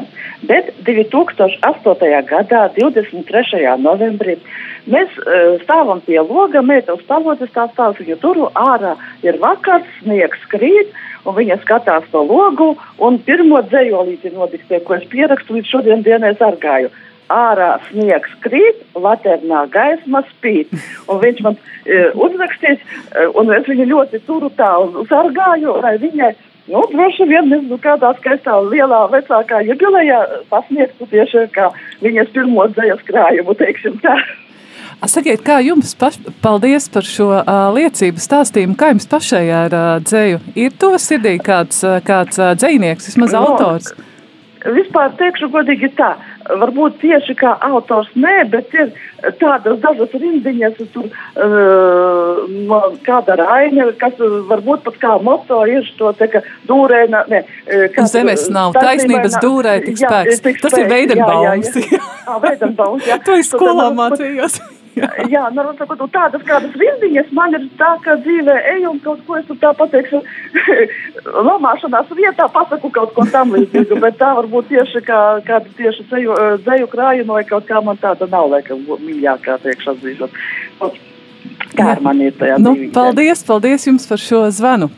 bet 0.51 0.69
2008. 0.85 2.13
gadā, 2.29 2.63
23. 2.77 3.65
novembrī, 3.81 4.37
mēs 4.85 5.17
uh, 5.25 5.57
stāvam 5.65 6.05
pie 6.05 6.21
loga, 6.21 6.61
meita 6.61 6.99
uz 6.99 7.09
pavodas 7.09 7.53
tā 7.57 7.71
stāv, 7.73 7.97
viņa 8.03 8.21
tur 8.21 8.45
ārā 8.53 8.99
ir 9.25 9.41
vakars, 9.41 9.89
sniegs 10.03 10.45
krīt, 10.53 10.93
un 11.25 11.37
viņa 11.39 11.59
skatās 11.63 12.07
to 12.13 12.23
logu, 12.29 12.75
un 13.03 13.19
pirmo 13.27 13.63
dzējolīti 13.71 14.35
nodiktē, 14.35 14.81
ko 14.85 14.99
es 14.99 15.09
pierakstu 15.11 15.59
līdz 15.59 15.73
šodien 15.73 16.07
dienai 16.07 16.35
sargāju. 16.41 16.93
Ārā 17.33 17.79
sniegs 17.89 18.33
krīt, 18.45 18.83
laternā 19.01 19.65
gaisma 19.73 20.21
spīd. 20.29 20.75
Un 21.09 21.23
viņš 21.23 21.41
man 21.47 21.57
e, 21.57 22.11
uzrakstīs, 22.13 22.83
e, 22.85 23.29
un 23.33 23.53
es 23.57 23.65
viņu 23.71 23.87
ļoti 23.95 24.21
turu 24.27 24.51
tā 24.59 24.69
un 24.83 25.09
sargāju, 25.09 25.79
lai 25.81 25.95
viņai, 26.03 26.31
nu, 26.69 26.85
droši 26.93 27.29
vien, 27.31 27.49
nezinu, 27.49 27.81
kādā 27.81 28.13
skaistā 28.21 28.59
lielā 28.69 29.07
vecākā 29.17 29.63
jubilejā 29.71 30.21
pasniegtu 30.53 31.09
tieši 31.09 31.49
kā 31.57 31.71
viņas 32.05 32.33
pirmo 32.37 32.69
dzējas 32.77 33.05
krājumu, 33.09 33.57
teiksim 33.57 33.97
tā. 34.05 34.19
Sakiet, 35.05 35.43
kā 35.45 35.59
jums 35.65 35.93
paš, 36.01 36.17
paldies 36.43 36.89
par 36.93 37.05
šo 37.05 37.29
uh, 37.37 37.53
liecību 37.77 38.23
stāstījumu, 38.23 38.77
kā 38.81 38.93
jums 38.95 39.07
pašai 39.11 39.45
ar 39.53 39.75
uh, 39.77 39.85
dzēju? 40.01 40.41
Ir 40.57 40.73
to 40.81 40.95
sirdī 41.03 41.37
kāds, 41.45 41.83
uh, 41.85 41.99
kāds 42.05 42.41
uh, 42.41 42.55
dzējnieks, 42.59 43.11
vismaz 43.13 43.35
No, 43.37 43.45
autors? 43.51 43.93
Vispār 44.65 45.11
teikšu 45.21 45.51
godīgi 45.53 45.91
tā, 45.93 46.15
varbūt 46.49 46.95
tieši 47.03 47.35
kā 47.37 47.51
autors 47.69 48.09
nē, 48.17 48.47
bet 48.49 48.73
ir 48.73 48.95
tādas 49.43 49.77
dažas 49.83 50.15
rindiņas, 50.17 50.79
tur 50.95 51.11
uh, 51.13 52.87
kāda 53.05 53.37
raina, 53.43 53.91
kas 54.01 54.17
varbūt 54.49 54.87
pat 54.87 54.97
kā 55.03 55.13
moto 55.21 55.61
ir 55.69 55.85
to 55.99 56.15
te, 56.17 56.31
ka 56.33 56.41
dūrēna, 56.71 57.27
uh, 57.29 57.85
kā- 57.93 58.07
Zemes 58.09 58.47
nav 58.49 58.73
taisnības 58.79 59.37
taisnībai 59.37 59.45
dūrē, 59.45 59.75
tik 59.85 60.01
Jā, 60.01 60.09
spēks. 60.09 60.41
tik 60.49 60.63
Tas 60.65 60.73
ir 60.79 60.87
spēks, 60.87 60.95
Veidenbaums. 60.95 61.69
jā, 61.69 61.85
jā, 61.85 61.99
jā. 61.99 62.01
Ā, 62.33 62.39
Veidenbaums, 62.49 63.05
jā. 63.13 63.21
To 63.29 63.37
es 63.43 63.53
skolā 63.53 63.91
mācījos. 64.01 64.63
Jā, 65.35 65.45
nu, 65.55 65.65
sakot, 65.79 65.99
nu, 65.99 66.09
tādas 66.15 66.43
kādas 66.47 66.75
rindiņas 66.79 67.33
man 67.37 67.57
ir 67.59 67.65
tā, 67.81 67.91
ka 68.05 68.17
dzīvē 68.23 68.57
eju 68.77 68.93
un 68.95 69.01
kaut 69.05 69.23
ko 69.27 69.39
es 69.41 69.47
tur 69.49 69.59
tā 69.63 69.73
pateikšu, 69.79 70.21
lamāšanās 71.49 72.13
vietā 72.19 72.49
pasaku 72.55 72.91
kaut 72.95 73.15
ko 73.17 73.27
tam 73.33 73.55
līdzīgu, 73.57 73.99
bet 74.03 74.19
tā 74.21 74.33
varbūt 74.39 74.71
tieši 74.73 75.05
kā, 75.07 75.21
kāda 75.47 75.73
tieši 75.79 76.07
eh, 76.11 76.45
dzēju 76.67 76.91
krājuma 76.93 77.39
vai 77.41 77.45
kaut 77.49 77.67
kā 77.71 77.83
man 77.85 77.99
tāda 78.03 78.29
nav, 78.31 78.51
laikam, 78.55 78.85
mīļākā 78.87 79.59
tiekš 79.65 79.93
atzīšot. 79.95 80.43
Kā 81.75 81.95
ar 81.97 82.03
mani 82.05 82.31
ir 82.31 82.37
tajā 82.39 82.59
Nu, 82.63 82.73
dzīvībā. 82.75 82.95
paldies, 82.95 83.43
paldies 83.47 83.89
jums 83.89 84.07
par 84.09 84.23
šo 84.23 84.45
zvanu. 84.55 84.91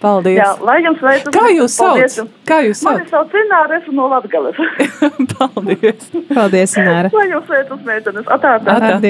Paldies. 0.00 0.38
Jā, 0.38 0.54
lai 0.64 0.78
jums 0.80 1.02
veicas. 1.04 1.34
Kā 1.34 1.50
jūs 1.52 1.74
Paldies 1.76 2.14
sauc? 2.16 2.30
Kā 2.48 2.60
jūs 2.64 2.80
Mani 2.86 3.04
sauc? 3.10 3.26
sauc 3.28 3.34
Ināra, 3.36 3.80
esmu 3.82 3.92
no 3.98 4.06
Latgales. 4.08 4.56
Paldies. 5.34 6.06
Paldies, 6.30 6.76
Nāra. 6.78 7.10
lai 7.12 7.26
jums 7.28 7.50
veicas, 7.52 7.82
meitenes. 7.84 8.24
Atā, 8.32 8.54
atā. 8.56 8.78
Atā. 8.78 8.94
Ar 8.96 9.04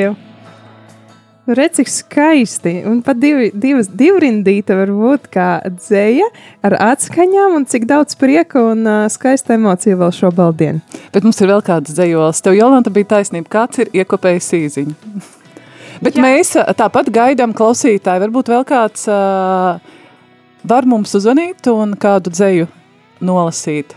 Redz, 1.57 1.81
cik 1.81 1.89
skaisti. 1.91 2.73
Un 2.87 3.01
pat 3.03 3.19
divi, 3.19 3.49
divas, 3.57 3.89
divrindīta 3.91 4.77
var 4.79 4.93
būt 4.95 5.27
kā 5.35 5.49
dzēja 5.67 6.29
ar 6.67 6.77
atskaņām 6.93 7.57
un 7.59 7.67
cik 7.71 7.89
daudz 7.91 8.15
prieka 8.21 8.63
un 8.71 8.85
uh, 8.87 9.07
skaista 9.11 9.57
emocija 9.57 9.99
vēl 9.99 10.13
šo 10.15 10.31
baldienu. 10.37 10.83
Bet 11.15 11.27
mums 11.27 11.41
ir 11.43 11.51
vēl 11.51 11.65
kāds 11.67 11.97
dzējols. 11.97 12.43
Tev, 12.45 12.55
Jolanta, 12.59 12.93
bija 12.95 13.17
taisnība. 13.17 13.51
Kāds 13.51 13.83
ir 13.83 13.91
iekopējis 14.03 14.51
īziņu? 14.61 14.95
Bet 16.01 16.17
Jā. 16.17 16.23
mēs 16.25 16.55
tāpat 16.79 17.11
gaidām 17.13 17.57
klausītāju. 17.57 18.25
Varbūt 18.29 18.53
vēl 18.53 18.63
kāds 18.69 19.09
uh, 19.11 19.81
var 20.63 20.89
mums 20.89 21.17
uzvanīt 21.19 21.67
un 21.73 21.97
kādu 22.01 22.33
dzēju 22.33 22.71
nolasīt. 23.27 23.97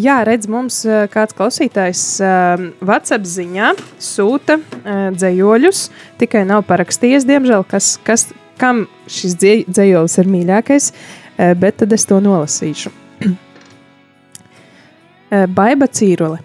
Jā, 0.00 0.22
redz, 0.24 0.46
mums 0.48 0.78
uh, 0.88 1.02
kāds 1.12 1.34
klausītājs 1.36 2.02
uh, 2.24 2.62
WhatsApp 2.80 3.26
ziņā 3.28 3.72
sūta 4.00 4.56
uh, 4.56 5.10
dzējoļus, 5.12 5.82
tikai 6.22 6.46
nav 6.48 6.62
parakstījies, 6.68 7.26
diemžēl, 7.28 7.66
kas, 7.68 7.98
kas, 8.06 8.30
kam 8.60 8.86
šis 9.12 9.34
dzē- 9.36 9.66
dzējolis 9.68 10.16
ir 10.22 10.30
mīļākais, 10.32 10.86
uh, 10.94 11.52
bet 11.60 11.76
tad 11.82 11.92
es 11.92 12.06
to 12.08 12.22
nolasīšu. 12.24 12.92
Baiba 15.56 15.86
cīrule. 15.88 16.40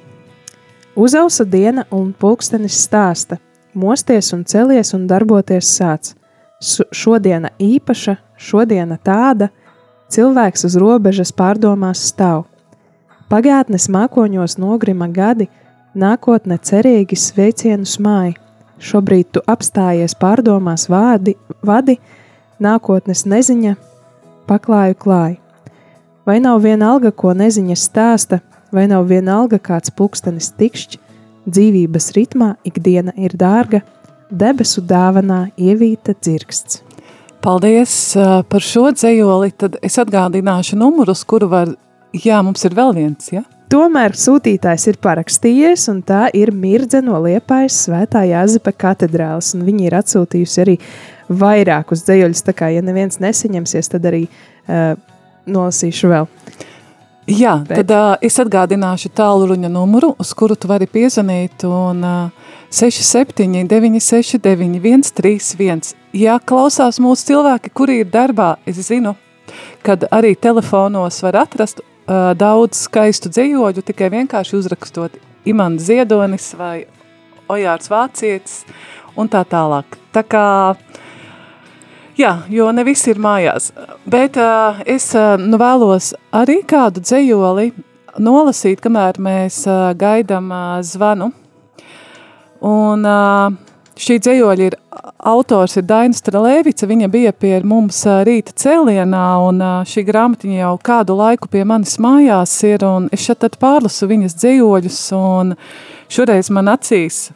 Uzausa 0.97 1.45
diena 1.45 1.83
un 1.93 2.11
pulkstenis 2.17 2.75
stāsta. 2.87 3.37
Mosties 3.77 4.31
un 4.33 4.43
celies 4.49 4.91
un 4.97 5.05
darboties 5.07 5.67
sāc. 5.77 6.13
Su- 6.59 6.87
Šodiena 6.91 7.51
īpaša, 7.61 8.15
šodiena 8.41 8.97
tāda, 9.05 9.51
cilvēks 10.11 10.65
uz 10.65 10.75
robežas 10.81 11.31
pārdomās 11.35 12.01
stāv. 12.11 12.45
Pagātnes 13.27 13.89
mākoņos 13.91 14.55
nogrima 14.55 15.09
gadi, 15.11 15.49
nākotne 15.99 16.55
cerīgi 16.63 17.17
sveicienus 17.19 17.97
māja. 17.99 18.37
Šobrīd 18.79 19.33
tu 19.35 19.41
apstājies 19.51 20.13
pārdomās 20.15 20.85
vārdi, 20.87 21.33
vadi, 21.65 21.97
nākotnes 22.63 23.25
neziņa, 23.27 23.73
paklāju 24.47 24.95
klāju. 25.01 25.41
Vai 26.27 26.37
nav 26.43 26.61
viena 26.63 26.93
alga, 26.93 27.11
ko 27.11 27.33
neziņa 27.35 27.75
stāsta, 27.75 28.39
vai 28.71 28.85
nav 28.87 29.09
viena 29.09 29.41
alga 29.41 29.59
kāds 29.59 29.91
pulkstenis 29.91 30.53
tikšķi, 30.59 30.99
dzīvības 31.47 32.11
ritmā 32.15 32.53
ikdiena 32.67 33.11
ir 33.19 33.35
dārga, 33.39 33.81
debesu 34.31 34.83
dāvanā 34.87 35.49
ievīta 35.57 36.15
dzirksts. 36.15 36.83
Paldies 37.43 37.91
uh, 38.15 38.41
par 38.47 38.63
šo 38.63 38.89
dzējoli. 38.95 39.51
Tad 39.55 39.77
es 39.85 39.99
atgādināšu 40.01 40.79
numurus, 40.79 41.25
kuru 41.27 41.51
var. 41.51 41.75
Jā, 42.23 42.41
mums 42.45 42.63
ir 42.65 42.75
vēl 42.77 42.93
viens. 42.95 43.31
Ja? 43.33 43.43
Tomēr 43.67 44.15
sūtītājs 44.15 44.85
ir 44.87 44.97
parakstījies, 45.03 45.89
un 45.91 45.99
tā 46.07 46.27
ir 46.37 46.53
Mirdze 46.55 47.01
no 47.03 47.19
Liepājas 47.25 47.81
Svētā 47.83 48.21
Jāzepa 48.29 48.71
katedrāles. 48.71 49.53
un 49.57 49.65
Viņi 49.67 49.89
ir 49.89 49.97
atsūtījusi 49.97 50.61
arī 50.63 50.77
vairākus 51.27 52.05
dzējoļus. 52.07 52.45
Tā 52.47 52.53
kā, 52.55 52.69
ja 52.71 52.81
neviens 52.81 53.19
nesaņemsies, 53.19 53.91
tad 53.91 54.07
arī 54.07 54.23
uh, 54.27 54.95
nolasīšu 55.51 56.13
vēl. 56.13 56.29
Jā, 57.27 57.57
Bet- 57.67 57.81
tad 57.83 57.91
uh, 57.91 58.15
es 58.23 58.39
atgādināšu 58.39 59.11
tālruņa 59.11 59.67
numuru, 59.67 60.13
uz 60.15 60.31
kuru 60.31 60.55
tu 60.55 60.69
vari 60.71 60.87
piezvanīt. 60.87 61.67
Un, 61.67 61.99
uh, 62.07 62.55
67, 62.71 63.67
969, 63.67 65.11
131. 65.11 65.91
Ja 66.15 66.39
klausās 66.39 67.01
mūsu 67.03 67.33
cilvēki, 67.33 67.73
kuri 67.75 67.99
ir 68.05 68.09
darbā, 68.11 68.55
es 68.65 68.79
zinu, 68.87 69.17
kad 69.83 70.07
arī 70.11 70.37
telefonos 70.39 71.19
var 71.23 71.41
atrast 71.43 71.83
uh, 72.07 72.31
daudz 72.37 72.87
skaistu 72.87 73.31
dzīvoļu, 73.33 73.83
tikai 73.85 74.09
vienkārši 74.13 74.57
uzrakstot 74.57 75.19
Imants 75.47 75.87
Ziedonis 75.87 76.53
vai 76.57 76.87
Ojārs 77.51 77.91
Vācietis 77.91 78.63
un 79.17 79.29
tā 79.31 79.43
tālāk. 79.47 79.99
Tā 80.15 80.23
kā 80.27 80.47
Jā, 82.17 82.31
jo 82.49 82.71
ne 82.73 82.81
visi 82.81 83.11
ir 83.11 83.19
mājās. 83.21 83.67
Bet 84.09 84.39
uh, 84.41 84.79
es 84.89 85.11
uh, 85.13 85.35
nu 85.37 85.59
vēlos 85.61 86.15
arī 86.33 86.63
kādu 86.65 87.03
dzējoli 87.05 87.67
nolasīt, 88.17 88.81
kamēr 88.81 89.19
mēs 89.21 89.59
uh, 89.69 89.91
gaidām 89.93 90.49
uh, 90.49 90.79
zvanu. 90.81 91.27
Un 92.65 93.05
uh, 93.05 93.53
šī 94.01 94.17
dzējoļa 94.21 94.67
ir 94.67 94.75
autors 95.27 95.77
ir 95.79 95.85
Dainis 95.87 96.21
Strelēvica. 96.21 96.87
Viņa 96.89 97.09
bija 97.11 97.33
pie 97.33 97.55
mums 97.65 97.99
rīta 98.27 98.53
cēlienā, 98.57 99.25
un 99.47 99.61
šī 99.87 100.03
grāmatiņa 100.07 100.59
jau 100.61 100.73
kādu 100.83 101.17
laiku 101.17 101.49
pie 101.51 101.63
manis 101.67 101.97
mājās 102.03 102.53
ir, 102.67 102.85
es 103.11 103.25
šeit 103.25 103.57
pārlasu 103.61 104.09
viņas 104.09 104.37
dzējoļus, 104.37 105.01
un 105.17 105.55
šoreiz 106.13 106.51
man 106.53 106.71
acīs 106.73 107.27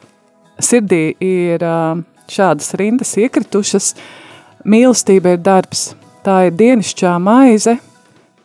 sirdī 0.62 1.04
ir 1.20 1.64
šādas 2.32 2.74
rindas 2.78 3.16
iekritušas. 3.20 3.94
Mīlestība 4.62 5.34
ir 5.34 5.42
darbs, 5.42 5.90
tā 6.22 6.46
ir 6.46 6.54
dienišķā 6.54 7.16
maize, 7.18 7.78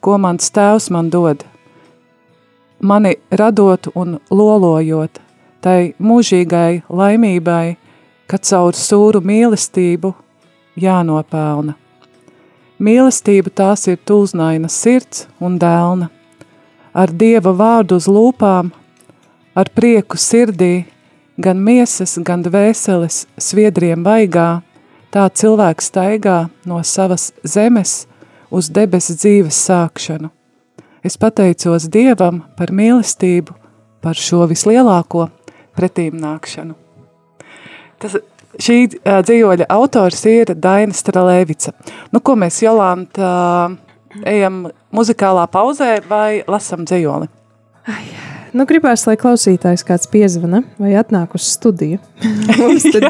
ko 0.02 0.18
mans 0.18 0.50
tēvs 0.54 0.90
man 0.94 1.12
dod. 1.14 1.44
Mani 2.82 3.16
radot 3.30 3.90
un 3.98 4.18
lolojot, 4.30 5.20
tai 5.62 5.94
mūžīgai 6.02 6.84
laimībai, 6.90 7.78
kad 8.28 8.44
caur 8.44 8.76
sūru 8.76 9.22
mīlestību 9.24 10.14
jānopelna. 10.78 11.78
Mīlestība 12.78 13.50
tās 13.50 13.88
ir 13.90 13.98
tūznaina 14.06 14.70
sirds 14.70 15.26
un 15.42 15.58
dēlna, 15.58 16.12
ar 16.94 17.14
dieva 17.14 17.54
vārdu 17.58 17.98
uz 17.98 18.06
lūpām, 18.12 18.70
ar 19.58 19.72
prieku 19.74 20.20
sirdī, 20.22 20.86
gan 21.42 21.58
miesas, 21.64 22.18
gan 22.22 22.46
dvēseles 22.46 23.26
sviedriem 23.42 24.06
vaigā, 24.06 24.62
tā 25.10 25.26
cilvēks 25.34 25.90
staigā 25.90 26.40
no 26.70 26.84
savas 26.84 27.32
zemes 27.42 28.06
uz 28.54 28.70
debesu 28.70 29.18
dzīves 29.18 29.66
sākšanu. 29.70 30.30
Es 31.06 31.18
pateicos 31.18 31.88
Dievam 31.90 32.44
par 32.58 32.74
mīlestību, 32.74 33.56
par 34.02 34.18
šo 34.18 34.46
vislielāko 34.50 35.30
pretīm 35.78 36.18
nākšanu. 36.22 36.87
Tas, 38.02 38.18
šī 38.62 38.78
uh, 38.86 39.20
dzīvoļa 39.26 39.70
autors 39.74 40.24
ir 40.30 40.54
Daina 40.56 40.96
Stralēvica. 40.96 41.74
Nu, 42.14 42.22
ko 42.22 42.38
mēs, 42.40 42.62
Jolanta, 42.64 43.34
uh, 43.74 44.22
ejam 44.26 44.66
muzikālā 44.96 45.48
pauzē 45.52 45.98
vai 46.08 46.44
lasam 46.48 46.86
dzīvoli? 46.88 47.30
Nu, 48.56 48.64
gribēs, 48.68 49.04
lai 49.08 49.18
klausītājs 49.20 49.84
kāds 49.86 50.08
piezvana 50.12 50.62
vai 50.80 50.94
atnāk 50.98 51.36
uz 51.38 51.46
studiju. 51.52 52.00
Mums 52.60 52.88
tad 52.88 53.10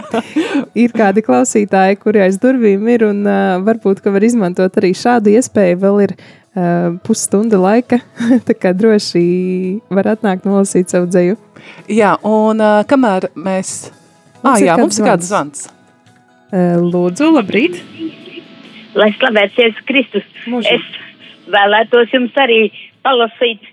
ir 0.78 0.95
kādi 0.97 1.23
klausītāji, 1.26 2.00
kuri 2.02 2.23
aiz 2.26 2.39
durvīm 2.41 2.88
ir, 2.91 3.06
un 3.08 3.21
uh, 3.23 3.60
varbūt, 3.65 4.02
ka 4.04 4.13
var 4.13 4.26
izmantot 4.26 4.80
arī 4.82 4.91
šādu 4.97 5.32
iespēju. 5.38 5.80
Vēl 5.84 6.02
ir 6.08 6.15
uh, 6.17 6.97
pusstunda 7.06 7.62
laika, 7.62 8.02
tā 8.47 8.58
kā 8.58 8.73
droši 8.76 9.23
var 9.93 10.15
atnākt 10.17 10.47
nolasīt 10.50 10.93
savu 10.93 11.10
dzēju. 11.12 11.38
Jā, 11.93 12.17
un 12.28 12.63
uh, 12.63 12.82
kamēr 12.89 13.32
mēs... 13.38 13.78
Mums 14.43 14.54
Ah, 14.54 14.60
jā, 14.62 14.76
kāds 14.76 14.86
mums 14.86 15.00
ir 15.00 15.10
kāds 15.10 15.32
zvans. 15.32 15.67
Lūdzu, 16.93 17.34
labrīt! 17.36 17.82
lai 18.97 19.12
slavēts 19.17 19.58
Jēzus 19.60 19.86
Kristus. 19.88 20.28
Mūžīgi. 20.50 20.78
Es 20.78 21.52
vēlētos 21.54 22.13
jums 22.15 22.38
arī 22.41 22.62
palasīt 23.06 23.63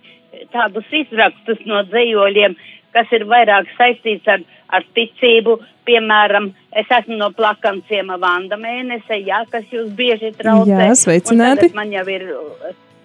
tādus 0.54 0.88
izrakstus 0.94 1.62
no 1.68 1.82
dzējoļiem, 1.88 2.56
kas 2.94 3.10
ir 3.16 3.26
vairāk 3.30 3.70
saistīts 3.78 4.28
ar, 4.30 4.44
ar 4.74 4.86
ticību. 4.96 5.58
Piemēram, 5.84 6.48
es 6.80 6.88
esmu 6.96 7.18
no 7.20 7.28
plakanciema 7.36 8.16
Vanda 8.20 8.56
Mēnese, 8.60 9.18
jā, 9.20 9.42
kas 9.52 9.66
jūs 9.72 9.90
bieži 9.96 10.32
traucē. 10.38 10.72
Jā, 10.72 10.94
sveicināti. 10.96 11.68
Man 11.76 11.92
jau 11.92 12.06
ir 12.08 12.24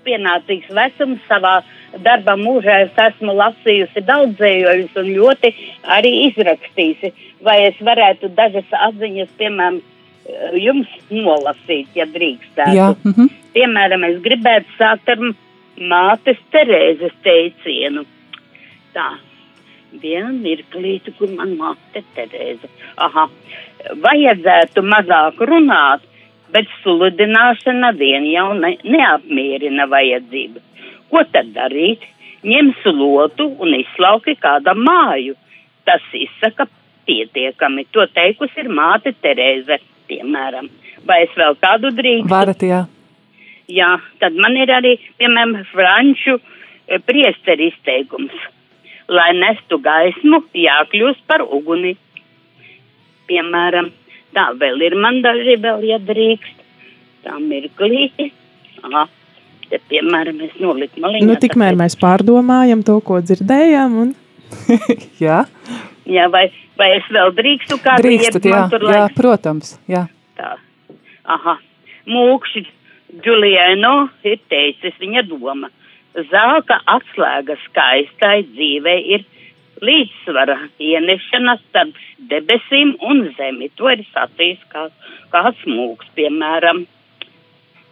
pienācīgs 0.05 0.71
vecums 0.75 1.21
savā 1.27 1.59
darba 2.05 2.35
mūžā. 2.39 2.81
Es 2.87 2.99
esmu 3.05 3.35
lasījusi 3.37 4.05
daudzējoļus 4.07 4.97
un 5.01 5.13
ļoti 5.19 5.53
arī 5.97 6.13
izrakstījusi. 6.29 7.13
Vai 7.45 7.57
es 7.69 7.79
varētu 7.79 8.31
dažas 8.35 8.67
atziņas, 8.87 9.31
piemēram, 9.39 9.79
jums 10.59 10.89
nolasīt, 11.09 11.87
ja 11.95 12.05
drīkstētu? 12.09 12.75
Jā. 12.75 12.89
Mm 13.03 13.13
-hmm. 13.13 13.29
Piemēram, 13.53 14.03
es 14.09 14.21
gribētu 14.25 14.77
sākt 14.77 15.09
ar 15.09 15.23
mātes 15.79 16.37
Terēzes 16.51 17.15
teicienu. 17.23 18.05
Tā, 18.93 19.07
vienu 20.01 20.33
mirklīti, 20.43 21.13
kur 21.17 21.31
man 21.33 21.55
māte 21.57 22.03
Terēza. 22.15 22.69
Aha, 22.97 23.29
vajadzētu 24.05 24.83
mazāk 24.85 25.41
runāt, 25.49 26.05
bet 26.53 26.69
sludināšana 26.83 27.91
vien 27.99 28.25
jau 28.29 28.51
ne, 28.57 28.75
neapmierina 28.83 29.87
vajadzības. 29.91 30.65
Ko 31.09 31.23
tad 31.33 31.53
darīt? 31.55 32.03
Ņem 32.45 32.71
slotu 32.83 33.49
un 33.59 33.73
izslauki 33.75 34.37
kādam 34.39 34.83
māju. 34.85 35.35
Tas 35.87 36.03
izsaka 36.13 36.69
pietiekami. 37.09 37.87
To 37.95 38.05
teikusi 38.13 38.63
ir 38.63 38.69
māte 38.71 39.15
Terēze, 39.23 39.79
piemēram. 40.11 40.69
Vai 41.07 41.23
es 41.25 41.33
vēl 41.35 41.57
kādu 41.59 41.91
drīkstu? 41.97 42.29
Varat, 42.31 42.63
jā. 42.63 42.85
Jā, 43.69 43.89
tad 44.21 44.37
man 44.37 44.55
ir 44.57 44.71
arī, 44.73 44.95
piemēram, 45.21 45.59
franču 45.73 46.39
priesteri 47.05 47.69
izteikums 47.73 48.37
lai 49.09 49.31
nestu 49.37 49.79
gaismu, 49.81 50.43
jākļūst 50.53 51.25
par 51.29 51.43
uguni. 51.43 51.95
Piemēram, 53.29 53.89
tā 54.35 54.49
vēl 54.59 54.81
ir 54.87 54.95
man 54.99 55.21
daži 55.25 55.57
vēl, 55.61 55.85
ja 55.89 55.99
drīkst. 56.03 56.65
Tā 57.25 57.35
mirklīti. 57.43 58.29
Aha. 58.87 59.05
Te, 59.69 59.77
piemēram, 59.91 60.39
es 60.47 60.55
noliku 60.61 61.03
maliņā. 61.03 61.27
Nu, 61.27 61.35
tikmēr 61.37 61.77
mēs 61.77 61.97
pārdomājam 61.99 62.81
to, 62.87 62.95
ko 63.05 63.19
dzirdējām. 63.21 63.97
Un... 64.05 64.13
jā. 65.25 65.43
Jā, 66.09 66.25
vai, 66.33 66.47
vai 66.79 66.93
es 66.97 67.09
vēl 67.13 67.35
drīkstu 67.37 67.77
kādu 67.83 68.07
Drīkstat, 68.07 68.47
jā, 68.49 68.63
jā, 68.71 69.03
protams, 69.17 69.75
jā. 69.91 70.07
Tā. 70.39 70.55
Aha. 71.29 71.59
Mūkši 72.09 72.63
Giuliano 73.21 74.07
ir 74.25 74.39
teicis 74.49 74.95
viņa 75.01 75.27
doma 75.29 75.69
zelta 76.29 76.79
atslēga 76.89 77.57
skaistai 77.65 78.43
dzīvei 78.49 78.99
ir 79.15 79.25
līdzsvara 79.85 80.57
ienešana 80.83 81.57
starp 81.61 81.97
debesīm 82.31 82.95
un 83.05 83.27
zemi. 83.37 83.69
To 83.79 83.91
ir 83.91 84.05
sacījis 84.13 84.63
kā, 84.73 84.87
kāds 85.33 85.61
mūks, 85.67 86.09
piemēram. 86.17 86.85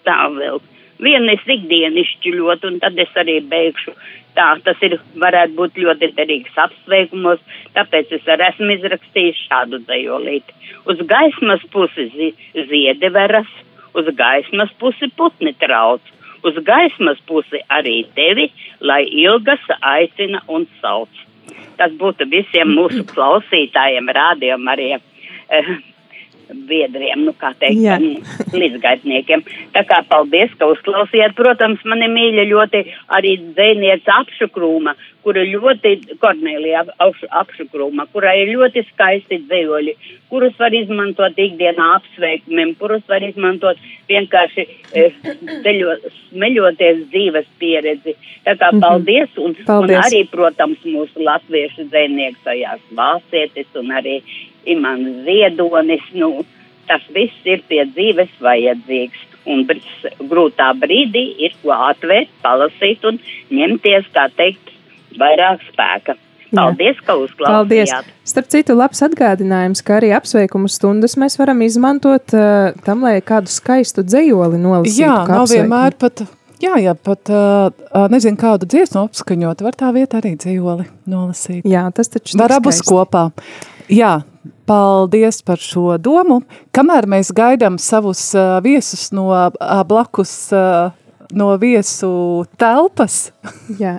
Tā 0.08 0.17
vēl. 0.36 0.62
Vienu 1.04 1.34
es 1.36 1.43
ikdienišķi 1.45 2.34
ļoti, 2.39 2.71
un 2.71 2.80
tad 2.82 2.97
es 3.00 3.19
arī 3.21 3.38
beigšu. 3.52 3.93
Tā, 4.38 4.47
tas 4.65 4.82
ir, 4.86 4.97
varētu 5.17 5.56
būt 5.58 5.80
ļoti 5.82 6.12
derīgs 6.17 6.58
apsveikumos, 6.62 7.41
tāpēc 7.78 8.12
es 8.17 8.28
arī 8.30 8.50
esmu 8.52 8.73
izrakstījis 8.76 9.45
šādu 9.47 9.82
dzējolīti. 9.86 10.58
Uz 10.89 11.02
gaismas 11.10 11.63
pusi 11.73 12.10
zi 12.13 12.30
ziedi 12.69 13.10
veras, 13.13 13.50
uz 13.97 14.10
gaismas 14.17 14.73
pusi 14.82 15.10
putni 15.17 15.54
trauc 15.58 16.13
uz 16.47 16.58
gaismas 16.63 17.19
pusi 17.28 17.62
arī 17.69 18.02
tevi, 18.15 18.50
lai 18.82 19.04
ilgas 19.23 19.63
aicina 19.82 20.41
un 20.47 20.67
sauc. 20.82 21.10
Tas 21.77 21.93
būtu 21.99 22.29
visiem 22.31 22.73
mūsu 22.77 23.05
klausītājiem, 23.11 24.09
rādījumam 24.19 24.73
arī. 24.75 24.95
Eh, 25.47 25.77
biedriem, 26.47 27.25
nu, 27.27 27.33
kā 27.35 27.51
teikt, 27.59 27.81
Jā. 27.83 27.97
līdzgaitniekiem. 28.55 29.43
Tā 29.75 29.83
kā 29.87 29.99
paldies, 30.07 30.53
ka 30.59 30.69
uzklausījāt. 30.71 31.35
Protams, 31.35 31.83
mani 31.83 32.07
mīļa 32.13 32.45
ļoti 32.51 32.83
arī 33.17 33.33
dzēniece 33.49 34.13
apšukrūma, 34.15 34.95
kura 35.27 35.43
ļoti, 35.43 35.91
Kornelija 36.23 36.85
apšukrūma, 37.41 38.05
kurai 38.13 38.37
ir 38.45 38.53
ļoti 38.55 38.85
skaisti 38.93 39.41
dzējoļi, 39.49 39.93
kurus 40.31 40.55
var 40.59 40.71
izmantot 40.77 41.35
ikdienā 41.43 41.87
apsveikumiem, 41.97 42.71
kurus 42.79 43.03
var 43.11 43.25
izmantot 43.27 43.81
vienkārši 44.07 44.65
ceļo, 45.65 45.95
smeļoties 46.31 47.01
dzīves 47.11 47.47
pieredzi. 47.59 48.15
Tā 48.47 48.55
kā 48.55 48.71
Mhm. 48.71 48.79
paldies, 48.85 49.29
un, 49.37 49.55
Paldies. 49.67 49.97
un 49.97 50.03
arī, 50.03 50.21
protams, 50.31 50.79
mūsu 50.85 51.19
latviešu 51.27 51.89
dzēnieks 51.91 52.43
tajās 52.47 52.79
vācietis 52.95 53.67
un 53.75 53.91
arī 53.91 54.21
Imants 54.65 55.25
Ziedonis, 55.27 56.07
nu, 56.13 56.45
tas 56.87 57.01
viss 57.13 57.33
ir 57.45 57.61
pie 57.67 57.83
dzīves 57.85 58.31
vajadzīgs. 58.39 59.25
Un 59.47 59.65
br- 59.67 59.79
grūtā 60.27 60.73
brīdī 60.79 61.25
ir 61.39 61.51
ko 61.63 61.71
atvērt, 61.71 62.27
palasīt 62.43 63.03
un 63.07 63.19
ņemties, 63.51 64.07
kā 64.15 64.27
teikt, 64.35 64.71
vairāk 65.19 65.65
spēka. 65.71 66.17
Paldies, 66.47 66.99
ka 67.03 67.12
Paldies! 67.12 67.91
uzklausījāt! 67.91 68.12
Starp 68.27 68.47
citu, 68.53 68.75
labs 68.77 69.01
atgādinājums, 69.03 69.82
ka 69.84 69.97
arī 69.97 70.13
apsveikumu 70.15 70.69
stundas 70.71 71.17
mēs 71.19 71.36
varam 71.39 71.60
izmantot 71.65 72.36
uh, 72.36 72.71
tam, 72.86 73.03
lai 73.03 73.17
kādu 73.25 73.51
skaistu 73.51 74.06
dzējoli 74.08 74.60
nolasītu. 74.62 75.01
Jā, 75.01 75.15
kā 75.27 75.36
nav 75.36 75.43
apsveikumu. 75.43 75.67
vienmēr 75.67 75.97
pat, 75.99 76.23
jā, 76.63 76.77
jā, 76.84 76.95
pat, 76.95 77.34
uh, 77.34 77.67
uh, 77.91 78.08
nezinu, 78.13 78.39
kādu 78.39 78.69
dziesmu 78.69 79.03
apskaņot, 79.10 79.65
var 79.67 79.75
tā 79.80 79.91
vietā 79.95 80.21
arī 80.21 80.38
dzējoli 80.39 80.88
nolasīt. 81.12 81.67
Jā, 81.67 81.88
tas 81.95 82.15
taču 82.15 82.39
Var 82.39 82.58
abus 82.62 82.80
kopā. 82.88 83.27
Jā, 83.91 84.21
paldies 84.67 85.41
par 85.47 85.60
šo 85.63 85.97
domu. 85.99 86.41
Kamēr 86.75 87.08
mēs 87.12 87.34
gaidām 87.36 87.75
savus 87.80 88.30
uh, 88.36 88.58
viesus 88.63 89.10
no 89.15 89.30
uh, 89.32 89.84
blakus, 89.88 90.34
uh, 90.56 90.95
no 91.35 91.49
viesu 91.61 92.45
telpas, 92.59 93.31
Jā, 93.81 93.97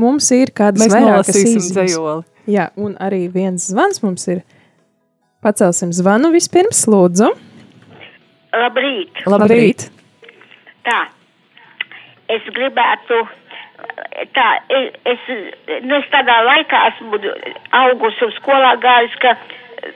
mums 0.00 0.30
ir 0.36 0.52
kādas 0.56 0.86
mēs 0.86 0.94
vairākas 0.94 1.36
izziņas. 1.42 1.70
dzējoli. 1.76 2.24
Jā, 2.50 2.70
un 2.80 2.96
arī 3.02 3.26
viens 3.32 3.68
zvans 3.70 4.02
mums 4.02 4.26
ir. 4.32 4.42
Pacelsim 5.40 5.92
zvanu 5.96 6.32
vispirms, 6.34 6.82
lūdzu. 6.90 7.30
Labrīt! 8.60 9.22
Labrīt! 9.30 9.86
Tā, 10.84 10.98
es 12.34 12.48
gribētu. 12.56 13.22
Tā, 14.36 14.48
es, 14.76 14.98
es, 15.08 15.28
nu, 15.86 15.96
es 15.96 16.08
tādā 16.12 16.36
laikā 16.44 16.80
esmu 16.90 17.20
augusi 17.78 18.26
un 18.26 18.34
skolā 18.36 18.74
gājis, 18.82 19.14
ka 19.22 19.32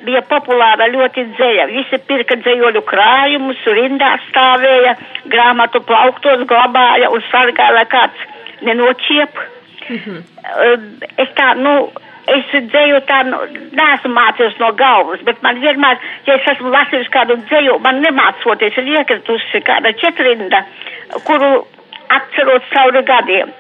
bija 0.05 0.23
populāra 0.29 0.89
ļoti 0.93 1.27
dzēja. 1.35 1.67
Visi 1.73 2.01
pirka 2.09 2.39
dzējoļu 2.41 2.85
krājumus, 2.89 3.65
rindā 3.79 4.15
stāvēja, 4.29 4.97
grāmatu 5.33 5.83
plauktos 5.89 6.47
glabāja 6.51 7.11
un 7.15 7.25
sargāja, 7.31 7.77
lai 7.79 7.89
kāds 7.93 8.29
nenočiep. 8.65 9.35
Uh, 9.35 9.53
Es 9.85 11.31
tā, 11.37 11.51
nu, 11.57 11.73
es 12.29 12.53
dzēju 12.53 13.01
tā, 13.09 13.21
nu, 13.29 13.41
neesmu 13.77 14.13
mācījusi 14.17 14.61
no 14.63 14.71
galvas, 14.77 15.23
bet 15.29 15.43
man 15.45 15.61
vienmēr, 15.63 16.01
ja 16.29 16.39
es 16.39 16.49
esmu 16.55 16.73
lasījusi 16.73 17.13
kādu 17.13 17.37
dzēju, 17.43 17.79
man 17.85 18.01
nemācoties, 18.05 18.79
ir 18.81 18.91
iekritusi 18.95 19.63
kāda 19.67 19.95
četrinda, 20.01 20.65
kuru 21.29 21.53
atceros 22.17 22.69
cauri 22.73 23.05
gadiem. 23.09 23.53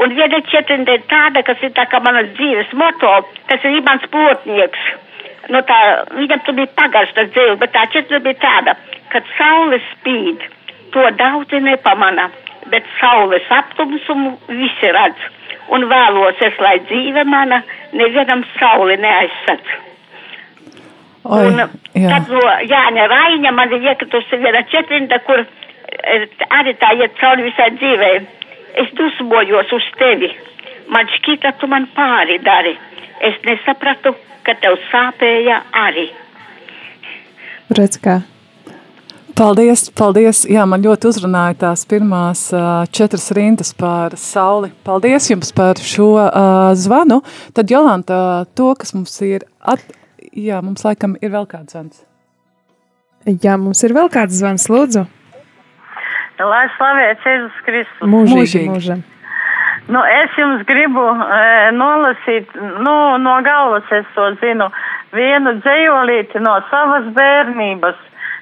Un 0.00 0.14
viena 0.16 0.40
četrinda 0.48 0.96
ir 0.96 1.04
tāda, 1.10 1.42
kas 1.44 1.60
ir 1.64 1.72
tā 1.76 1.84
kā 1.90 2.00
manas 2.04 2.30
dzīves 2.38 2.72
moto, 2.72 3.12
tas 3.50 3.64
ir 3.64 3.80
Imants 3.80 4.08
Plotnieks. 4.12 4.90
Nu 5.50 5.62
tā, 5.66 5.80
viņam 6.14 6.44
tur 6.46 6.54
bija 6.58 6.70
pagaršs 6.78 7.16
tas 7.16 7.30
dzēju, 7.34 7.58
bet 7.58 7.72
tā 7.74 7.84
četrinda 7.90 8.22
bija 8.28 8.38
tāda, 8.44 8.76
kad 9.10 9.26
saule 9.34 9.80
spīd, 9.88 10.46
to 10.94 11.04
daudzi 11.18 11.60
nepamana, 11.64 12.28
bet 12.70 12.86
saules 13.00 13.50
aptumsumu 13.58 14.36
visi 14.48 14.94
redz. 14.94 15.28
Un 15.74 15.86
vēlos 15.90 16.38
es, 16.42 16.56
lai 16.62 16.78
dzīve 16.86 17.24
mana 17.26 17.60
nevienam 17.94 18.42
sauli 18.58 18.96
neaizsaka. 18.98 19.78
Oi, 21.20 21.46
Un 21.46 21.58
jā. 21.60 22.08
tad 22.08 22.30
no 22.32 22.40
Jāņa 22.64 23.06
Raiņa 23.12 23.50
man 23.52 23.74
ir 23.76 23.90
iekritusi 23.90 24.38
viena 24.40 24.62
četrinda, 24.72 25.18
kur 25.26 25.42
eh, 25.42 26.24
arī 26.56 26.74
tā 26.80 26.94
iet 26.96 27.18
cauri 27.20 27.44
visai 27.44 27.68
dzīvei. 27.76 28.14
Es 28.80 28.94
dusmojos 28.96 29.72
uz 29.76 29.86
tevi. 29.98 30.30
Man 30.90 31.10
šķita, 31.18 31.52
tu 31.60 31.68
man 31.70 31.86
pāri 31.94 32.38
dari. 32.42 32.72
Es 33.20 33.36
nesapratu, 33.44 34.14
ka 34.46 34.54
tev 34.62 34.78
sāpēja 34.88 35.60
arī. 35.76 36.08
Redz, 37.76 38.00
kā. 38.02 38.20
Paldies, 39.36 39.86
paldies. 39.96 40.42
Jā, 40.48 40.66
man 40.68 40.82
ļoti 40.84 41.08
uzrunāja 41.08 41.56
tās 41.62 41.86
pirmās 41.88 42.46
uh, 42.52 42.82
četras 42.92 43.30
rindas 43.36 43.70
par 43.76 44.16
sauli. 44.20 44.72
Paldies 44.84 45.30
jums 45.30 45.52
par 45.56 45.80
šo 45.80 46.10
uh, 46.18 46.72
zvanu. 46.76 47.20
Tad, 47.56 47.70
Jolanta, 47.72 48.18
to, 48.56 48.72
kas 48.80 48.92
mums 48.96 49.14
ir, 49.24 49.46
at... 49.60 49.84
jā, 50.36 50.60
mums 50.64 50.84
laikam 50.84 51.16
ir 51.20 51.32
vēl 51.32 51.48
kāds 51.48 51.76
zvans. 51.76 52.02
Jā, 53.28 53.56
mums 53.60 53.80
ir 53.84 53.96
vēl 53.96 54.12
kāds 54.12 54.36
zvans, 54.40 54.68
lūdzu. 54.72 55.06
Lai 56.40 56.66
slavēts 56.76 57.26
Jēzus 57.28 57.64
Kristus. 57.66 58.04
Mūžīgi, 58.08 58.40
Mūžīgi. 58.40 58.68
mūžam. 58.72 59.02
Nu, 59.90 60.00
es 60.06 60.36
jums 60.38 60.62
gribu 60.68 61.02
e, 61.02 61.70
nolasīt, 61.74 62.52
nu, 62.84 62.94
no 63.18 63.32
galvas 63.42 63.88
es 63.96 64.06
to 64.14 64.28
zinu, 64.38 64.68
vienu 65.16 65.56
dzējolīti 65.64 66.42
no 66.44 66.52
savas 66.70 67.08
bērnības. 67.16 67.98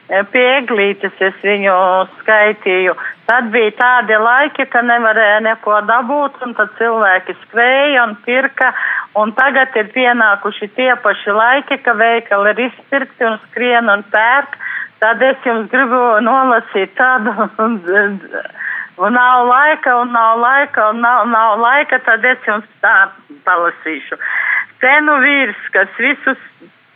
E, 0.09 0.21
Pie 0.33 0.45
eglītes 0.59 1.17
es 1.25 1.39
viņu 1.45 1.79
skaitīju. 2.19 2.97
Tad 3.31 3.49
bija 3.55 3.73
tādi 3.81 4.21
laiki, 4.21 4.69
ka 4.73 4.85
nevarēja 4.85 5.41
neko 5.47 5.81
dabūt, 5.89 6.37
un 6.45 6.53
tad 6.59 6.77
cilvēki 6.77 7.39
skrēja 7.47 8.05
un 8.11 8.15
pirka. 8.29 8.75
Un 9.17 9.33
tagad 9.37 9.77
ir 9.81 9.89
pienākuši 9.97 10.69
tie 10.77 10.93
paši 11.01 11.33
laiki, 11.33 11.81
ka 11.85 11.97
veikali 11.97 12.53
ir 12.53 12.65
izpirkti 12.69 13.29
un 13.29 13.41
skrien 13.47 13.89
un 13.93 14.05
pērk. 14.13 14.61
Tad 15.01 15.23
es 15.23 15.45
jums 15.47 15.69
gribu 15.73 16.05
nolasīt 16.29 16.97
tādu, 16.99 17.33
un 18.99 19.13
nav 19.15 19.47
laika, 19.47 19.97
un 20.03 20.13
nav 20.13 20.39
laika, 20.43 20.89
un 20.91 21.01
nav, 21.01 21.27
nav 21.31 21.59
laika, 21.63 21.99
tad 22.07 22.25
es 22.25 22.39
jums 22.47 22.67
tā 22.83 22.97
palasīšu. 23.47 24.19
Cenu 24.83 25.17
vīrs, 25.23 25.65
kas 25.75 25.89
visus, 25.99 26.43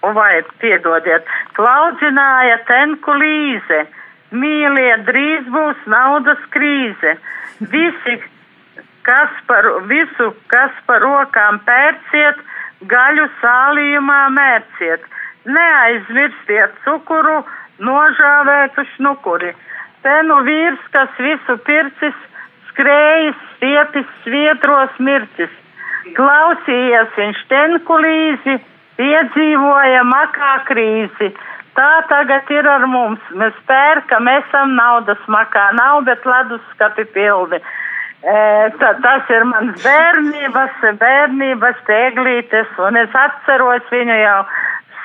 vai 0.03 0.43
piedodiet, 0.59 1.27
klaudzināja 1.55 2.59
tenku 2.67 3.15
līze, 3.23 3.85
mīlie, 4.35 4.93
drīz 5.07 5.47
būs 5.55 5.87
naudas 5.87 6.43
krīze. 6.55 7.17
Visi, 7.73 8.19
kas 9.07 9.31
par 9.47 9.69
visu, 9.91 10.33
kas 10.51 10.75
par 10.87 11.03
rokām 11.07 11.61
pērciet, 11.67 12.43
gaļu 12.91 13.29
sālījumā 13.41 14.23
mērciet. 14.35 15.05
Neaizmirstiet 15.47 16.75
cukuru, 16.85 17.43
nožāvētu 17.83 18.87
šnukuri. 18.95 19.53
Te 20.03 20.15
nu 20.27 20.41
vīrs, 20.47 20.83
kas 20.95 21.19
visu 21.23 21.57
pircis, 21.67 22.17
skrējis, 22.73 23.43
stiepis, 23.57 24.09
svietros 24.25 24.99
mircis. 24.99 25.53
Klausījies 26.17 27.13
viņš 27.19 27.43
tenkulīzi, 27.53 28.57
piedzīvoja 28.99 30.03
makā 30.09 30.57
krīzi. 30.71 31.31
Tā 31.79 31.93
tagad 32.11 32.51
ir 32.53 32.67
ar 32.69 32.89
mums. 32.91 33.23
Mēs 33.39 33.55
pērkam, 33.71 34.27
esam 34.29 34.75
naudas 34.77 35.23
makā, 35.31 35.71
nav, 35.79 36.03
bet 36.09 36.27
leduskapi 36.29 37.07
pildi. 37.15 37.63
E, 38.23 38.35
ta, 38.83 38.93
tas 39.07 39.31
ir 39.33 39.47
mans 39.49 39.79
bērnības, 39.87 40.85
bērnības 41.01 41.81
tēglītes, 41.89 42.77
un 42.83 43.01
es 43.01 43.17
atceros 43.23 43.89
viņu 43.95 44.21
jau 44.21 44.39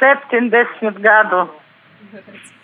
70 0.02 1.02
gadu. 1.06 1.48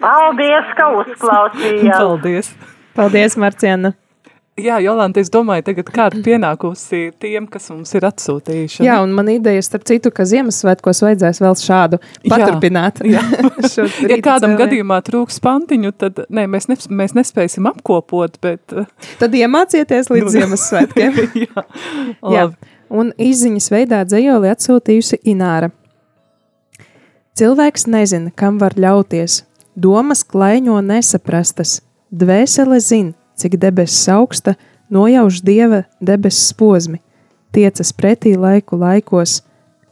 Paldies, 0.00 0.72
ka 0.78 0.90
uzklausījāt. 1.02 1.94
Paldies. 1.96 2.50
Paldies, 2.96 3.38
Marciana. 3.40 3.96
Jā, 4.56 4.78
Jolanta, 4.80 5.20
es 5.20 5.28
domāju, 5.28 5.66
tagad 5.66 5.88
kāda 5.92 6.20
pienākusi 6.24 7.10
tiem, 7.20 7.44
kas 7.52 7.66
mums 7.68 7.90
ir 7.92 8.06
atsūtījuši. 8.08 8.86
Jā, 8.86 8.94
un 9.04 9.10
man 9.12 9.28
ideja, 9.28 9.60
starp 9.60 9.84
citu, 9.84 10.08
ka 10.16 10.24
Ziemassvētkos 10.24 11.02
vajadzēs 11.04 11.42
vēl 11.44 11.58
šādu 11.60 11.98
paturpināt. 12.24 13.02
Jā, 13.04 13.20
jā. 13.36 13.84
ja 14.08 14.18
kādam 14.24 14.54
cēlē. 14.54 14.62
gadījumā 14.62 15.02
trūks 15.04 15.42
pantiņu, 15.44 15.92
tad 16.00 16.22
ne, 16.32 16.46
mēs, 16.48 16.70
ne, 16.72 16.78
mēs 17.02 17.12
nespēsim 17.18 17.68
apkopot, 17.68 18.40
bet... 18.40 18.72
Tad 19.20 19.36
iemācieties 19.36 20.08
līdz 20.14 20.32
Ziemassvētkiem. 20.38 21.20
jā, 21.44 21.66
jā, 22.38 22.48
un 22.88 23.12
izziņas 23.20 23.68
veidā 23.76 24.06
dzējoli 24.08 24.56
atsūtījusi 24.56 25.20
Ināra. 25.36 25.68
Cilvēks 27.36 27.82
nezina, 27.92 28.30
kam 28.32 28.56
var 28.56 28.72
ļauties, 28.80 29.42
domas 29.76 30.22
klaiņo 30.24 30.78
nesaprastas, 30.80 31.82
dvēsele 32.08 32.78
zina, 32.80 33.12
cik 33.36 33.58
debesis 33.60 34.06
augsta, 34.08 34.54
nojauš 34.88 35.42
dieva 35.44 35.82
debesis 36.00 36.54
posmi, 36.56 37.02
tiecas 37.52 37.92
pretī 37.92 38.32
laiku 38.40 38.78
laikos, 38.80 39.42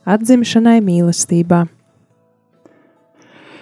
atzimšanai 0.09 0.79
mīlestībā. 0.87 1.67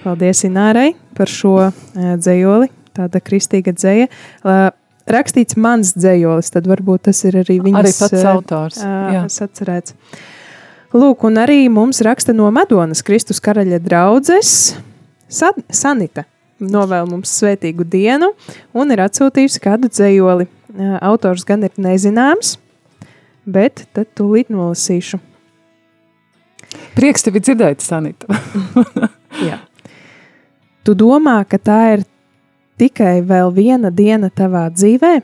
Paldies 0.04 0.44
Inārai 0.46 0.92
par 1.18 1.30
šo 1.30 1.56
dzējoli, 1.96 2.70
tāda 2.94 3.18
kristīga 3.18 3.74
dzēja. 3.74 4.06
Rakstīts 5.10 5.58
mans 5.58 5.90
dzējolis, 5.98 6.52
tad 6.54 6.70
varbūt 6.70 7.08
tas 7.10 7.24
ir 7.26 7.40
arī 7.42 7.58
viņas 7.66 7.82
arī 7.82 7.92
pats 7.98 8.30
autors. 8.30 8.78
Uh, 8.78 9.26
atcerēts. 9.26 9.98
Lūk, 10.92 11.24
un 11.24 11.38
arī 11.40 11.70
mums 11.72 12.02
raksta 12.04 12.34
no 12.36 12.50
Madonas 12.52 13.00
Kristus 13.04 13.40
karaļa 13.40 13.78
draudzes 13.80 14.74
Sanita. 15.32 16.26
Novēl 16.60 17.06
mums 17.08 17.30
svētīgu 17.40 17.86
dienu 17.88 18.28
un 18.76 18.92
ir 18.92 19.00
atsūtījusi 19.00 19.62
kādu 19.64 19.88
dzējoli. 19.88 20.46
Autors 21.00 21.46
gan 21.48 21.64
ir 21.64 21.72
nezināms, 21.80 22.58
bet 23.48 23.86
tad 23.96 24.10
tūlīt 24.18 24.52
nolasīšu. 24.52 25.18
Prieks 26.92 27.24
tevi 27.24 27.40
dzirdēt, 27.40 27.80
Sanita. 27.84 28.28
Jā. 29.48 29.62
Tu 30.84 30.96
domā, 30.98 31.38
ka 31.48 31.56
tā 31.56 31.78
ir 31.94 32.04
tikai 32.80 33.20
vēl 33.24 33.52
viena 33.56 33.88
diena 33.88 34.28
tavā 34.28 34.66
dzīvē? 34.74 35.14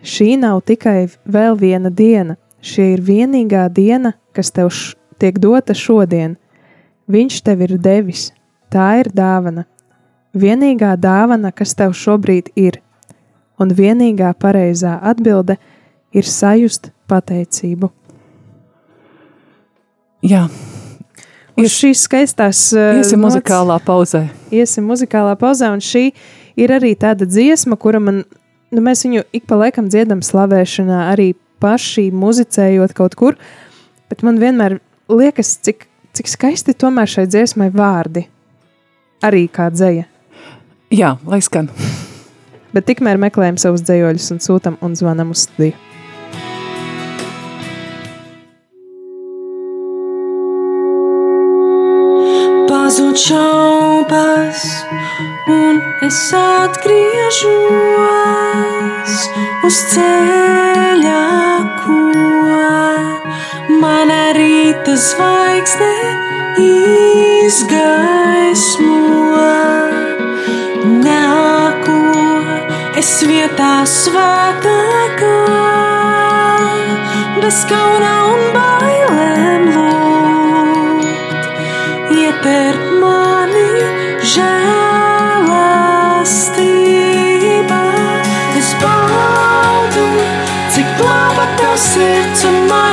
Šī 0.00 0.32
nav 0.40 0.62
tikai 0.64 1.10
vēl 1.28 1.60
viena 1.60 1.92
diena. 1.92 2.38
Šī 2.64 2.94
ir 2.94 3.04
vienīgā 3.04 3.66
diena, 3.72 4.14
kas 4.36 4.52
tev 4.56 4.72
tiek 5.20 5.38
dota 5.40 5.76
šodien. 5.76 6.36
Viņš 7.10 7.40
tev 7.46 7.64
ir 7.66 7.76
devis, 7.82 8.30
tā 8.72 9.00
ir 9.02 9.10
dāvana. 9.14 9.66
Vienīgā 10.36 10.94
dāvana, 11.00 11.50
kas 11.52 11.74
tev 11.74 11.96
šobrīd 11.98 12.52
ir, 12.58 12.78
un 13.58 13.74
vienīgā 13.74 14.30
pareizā 14.38 14.96
atbilde 15.02 15.58
ir 16.14 16.26
sajust 16.26 16.92
pateicību. 17.10 17.90
Jā. 20.26 20.46
Uz 21.60 21.72
šīs 21.74 22.04
skaistās 22.06 22.60
iesim 22.72 23.20
nots, 23.20 23.36
muzikālā 23.36 23.78
pauzē. 23.84 24.26
Iesim 24.54 24.86
muzikālā 24.88 25.34
pauzē, 25.40 25.72
un 25.74 25.82
šī 25.84 26.10
ir 26.60 26.72
arī 26.76 26.94
tāda 26.98 27.26
dziesma, 27.28 27.76
kura 27.80 28.00
man, 28.02 28.22
nu, 28.70 28.84
mēs 28.84 29.04
viņu 29.06 29.24
ik 29.36 29.48
pa 29.50 29.58
laikam 29.60 29.90
dziedam 29.92 30.22
slavēšanā, 30.24 31.02
arī 31.12 31.32
paši 31.60 32.08
muzicējot 32.16 32.94
kaut 32.96 33.16
kur, 33.18 33.36
bet 34.12 34.24
man 34.26 34.40
vienmēr 34.40 34.78
liekas, 35.16 35.56
cik, 35.64 35.86
cik 36.16 36.30
skaisti 36.30 36.74
tomēr 36.76 37.08
šai 37.10 37.26
dziesmai 37.30 37.70
vārdi. 37.74 38.26
Arī 39.26 39.46
kā 39.52 39.68
dzēja. 39.72 40.06
Jā, 40.90 41.14
lai 41.26 41.40
skan. 41.44 41.70
Bet 42.74 42.86
tikmēr 42.88 43.18
meklējam 43.20 43.58
savus 43.60 43.82
dzējoļus 43.86 44.30
un 44.34 44.40
sūtam 44.42 44.78
un 44.82 44.96
zvanam 44.98 45.30
uz 45.34 45.46
studiju. 45.46 45.76
Pazūd 52.70 53.16
šaubas, 53.18 54.62
un 55.50 55.78
es 56.06 56.20
atgriežos 56.38 57.50
uz 59.66 59.76
ceļa, 59.94 61.22
ko 61.82 61.98
mana 63.78 64.32
rīta 64.34 64.94
zvaigzne 64.98 65.92
izgaismo. 67.46 68.96
Nāku 71.04 72.00
es 73.00 73.12
vietā 73.28 73.72
svētākā, 73.94 75.36
bez 77.38 77.62
kauna 77.70 78.12
un 78.32 78.42
bailēm 78.58 79.64
lūgt, 79.76 81.42
iepērk 82.18 82.84
mani 83.04 83.70
žēlastībā. 84.34 84.79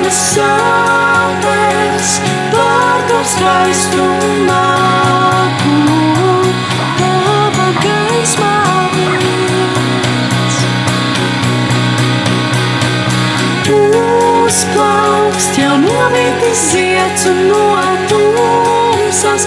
Manas 0.08 0.20
sāpes, 0.32 2.12
pārdod 2.52 3.26
skaistumā. 3.28 4.64
Tava 7.00 7.68
gaismā 7.84 8.54
viens. 8.96 10.56
Uzplaukst 14.48 15.60
jau 15.60 15.76
novītis 15.84 16.64
ziets 16.72 17.28
un 17.28 17.44
no 17.52 17.68
tumsas 18.08 19.44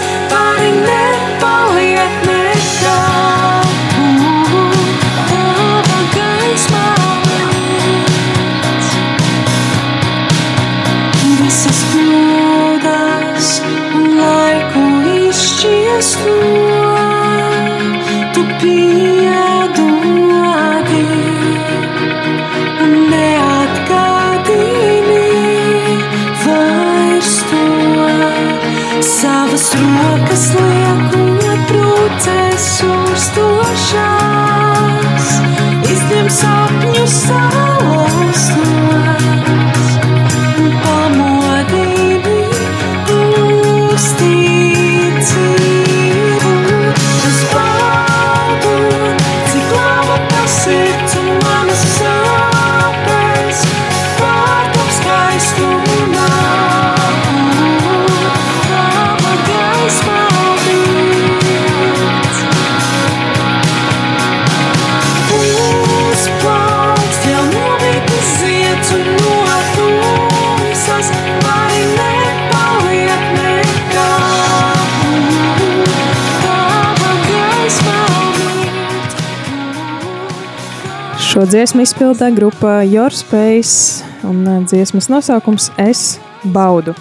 dziesmu 81.51 81.83
izpildīja 81.83 82.31
grupa 82.31 82.77
Your 82.87 83.11
Space 83.11 84.05
un 84.23 84.45
ā, 84.47 84.53
dziesmas 84.71 85.09
nosaukums 85.11 85.65
Es 85.81 86.13
baudu. 86.47 86.93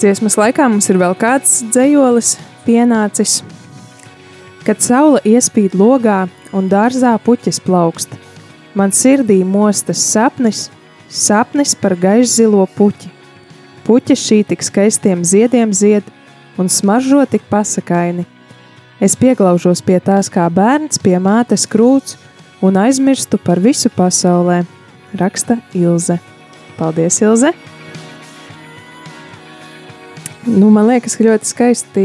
Dziesmas 0.00 0.38
laikā 0.40 0.64
mums 0.70 0.88
ir 0.88 0.96
vēl 1.00 1.12
kāds 1.20 1.58
dzējolis 1.68 2.30
pienācis. 2.64 3.42
Kad 4.64 4.80
saule 4.80 5.20
iespīd 5.28 5.76
logā 5.76 6.22
un 6.56 6.70
dārzā 6.72 7.12
puķis 7.20 7.60
plaukst, 7.66 8.14
man 8.72 8.94
sirdī 8.96 9.42
mostas 9.44 10.00
sapnis, 10.08 10.70
sapnis 11.12 11.74
par 11.76 11.98
gaišzilo 12.00 12.64
puķi. 12.78 13.12
Puķis 13.84 14.24
šī 14.24 14.40
tik 14.54 14.64
skaistiem 14.64 15.26
ziediem 15.26 15.76
zied 15.76 16.08
un 16.56 16.72
smaržo 16.72 17.26
tik 17.28 17.44
pasakaini. 17.52 18.24
Es 19.04 19.20
pieglaužos 19.20 19.84
pie 19.84 20.00
tās 20.00 20.32
kā 20.32 20.48
bērns 20.48 21.02
pie 21.02 21.18
mātes 21.20 21.68
krūts 21.68 22.16
un 22.62 22.76
aizmirstu 22.76 23.38
par 23.42 23.60
visu 23.60 23.90
pasaulē, 23.96 24.62
raksta 25.18 25.58
Ilze. 25.74 26.18
Paldies, 26.78 27.20
Ilze! 27.22 27.52
Nu, 30.46 30.70
man 30.72 30.88
liekas, 30.88 31.18
ka 31.18 31.26
ļoti 31.26 31.48
skaisti 31.48 32.04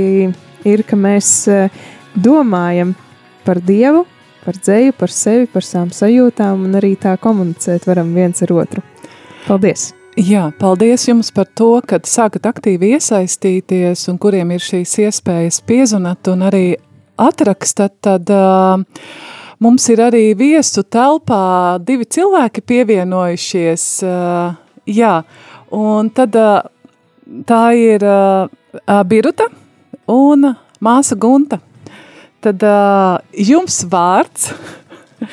ir, 0.67 0.83
ka 0.87 0.97
mēs 0.99 1.29
eh, 1.51 1.83
domājam 2.15 2.93
par 3.45 3.61
Dievu, 3.63 4.03
par 4.45 4.57
dzēju, 4.59 4.95
par 4.99 5.13
sevi, 5.13 5.47
par 5.49 5.65
savām 5.65 5.93
sajūtām 5.95 6.65
un 6.67 6.79
arī 6.79 6.95
tā 6.99 7.15
komunicēt 7.21 7.87
varam 7.87 8.11
viens 8.15 8.43
ar 8.45 8.55
otru. 8.55 8.83
Paldies! 9.45 9.93
Jā, 10.15 10.45
paldies 10.55 11.09
jums 11.09 11.27
par 11.35 11.49
to, 11.59 11.73
ka 11.83 11.97
sākat 12.07 12.45
aktīvi 12.47 12.93
iesaistīties 12.95 14.05
un 14.07 14.19
kuriem 14.21 14.53
ir 14.55 14.63
šīs 14.63 14.93
iespējas 15.03 15.57
piezunat 15.67 16.29
un 16.31 16.45
arī 16.47 16.77
atrakstat, 17.19 17.97
tad 18.05 18.31
uh, 18.31 18.79
mums 19.65 19.87
ir 19.89 20.01
arī 20.05 20.27
viesu 20.37 20.83
telpā 20.85 21.79
divi 21.81 22.05
cilvēki 22.05 22.61
pievienojušies. 22.69 23.85
Uh, 24.05 24.53
jā, 24.85 25.13
un 25.73 26.11
tad 26.13 26.35
uh, 26.37 26.59
tā 27.49 27.61
ir 27.73 28.05
uh, 28.05 28.45
Biruta 29.09 29.47
un 30.11 30.51
māsa 30.85 31.17
Gunta. 31.17 31.57
Tad 32.45 32.61
uh, 32.61 33.17
jums 33.33 33.79
vārds, 33.89 34.51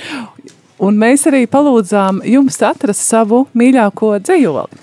un 0.87 0.97
mēs 1.03 1.27
arī 1.29 1.45
palūdzām 1.53 2.23
jums 2.25 2.57
atrast 2.64 3.05
savu 3.05 3.45
mīļāko 3.53 4.14
dzējoli. 4.25 4.81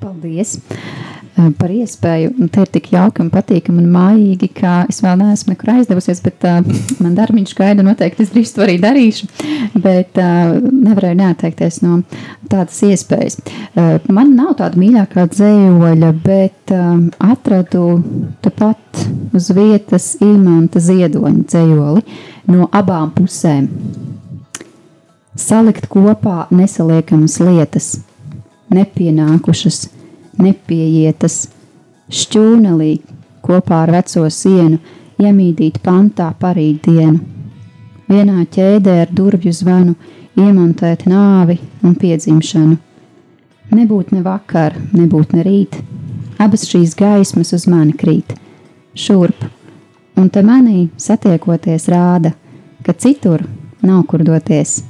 Paldies 0.00 0.56
eh, 0.70 1.15
par 1.58 1.72
iespēju. 1.72 2.32
Un 2.40 2.50
Te 2.52 2.62
ir 2.64 2.70
tik 2.72 2.88
jauki 2.94 3.22
un 3.24 3.30
patīkami 3.32 3.82
un 3.82 3.90
mājīgi, 3.92 4.48
ka 4.56 4.76
es 4.90 5.02
vēl 5.04 5.18
neesmu 5.20 5.52
nekur 5.52 5.74
aizdevusies, 5.74 6.22
bet 6.24 6.46
uh, 6.48 6.60
man 7.02 7.16
darbiņš 7.18 7.54
gaida 7.58 7.84
noteikti 7.86 8.24
es 8.24 8.32
drīz 8.32 8.54
to 8.56 8.64
arī 8.64 8.78
darīšu. 8.82 9.28
Bet 9.74 10.18
uh, 10.22 10.56
nevarēju 10.62 11.20
neatteikties 11.20 11.82
no 11.84 12.00
tādas 12.50 12.80
iespējas. 12.86 13.38
Uh, 13.42 13.98
man 14.08 14.34
nav 14.38 14.56
tāda 14.62 14.80
mīļākā 14.80 15.26
dzējoļa, 15.34 16.12
bet 16.24 16.74
uh, 16.74 16.96
atradu 17.28 17.86
tepat 18.44 19.06
uz 19.36 19.52
vietas 19.56 20.14
imanta 20.24 20.80
ziedoņa 20.82 21.46
dzējoli 21.52 22.04
no 22.54 22.70
abām 22.72 23.12
pusēm. 23.16 23.68
Salikt 25.36 25.90
kopā 25.92 26.46
nesaliekamas 26.54 27.40
lietas– 27.44 27.96
nepienākušas, 28.72 29.86
nepiejietas, 30.42 31.46
šķūnelī 32.12 32.92
kopā 33.46 33.82
ar 33.86 33.94
veco 33.96 34.26
sienu, 34.30 34.78
iemīdīt 35.22 35.80
pantā 35.84 36.28
parīt 36.40 36.86
dienu. 36.88 37.20
Vienā 38.06 38.44
ķēdē 38.52 39.00
ar 39.02 39.10
durvju 39.10 39.52
zvanu 39.54 39.96
iemontēt 40.38 41.06
nāvi 41.10 41.58
un 41.82 41.96
piedzimšanu. 41.98 42.76
Nebūt 43.74 44.12
ne 44.14 44.22
vakar, 44.22 44.76
nebūt 44.94 45.34
ne 45.34 45.42
rīt, 45.42 45.78
abas 46.38 46.68
šīs 46.70 46.94
gaismas 46.98 47.50
uz 47.56 47.66
mani 47.70 47.96
krīt, 47.98 48.36
šurp, 48.94 49.48
un 50.16 50.28
te 50.30 50.42
manī 50.46 50.86
satiekoties 51.02 51.88
rāda, 51.90 52.30
ka 52.86 52.94
citur 52.94 53.42
nav 53.82 54.04
kur 54.06 54.22
doties. 54.22 54.84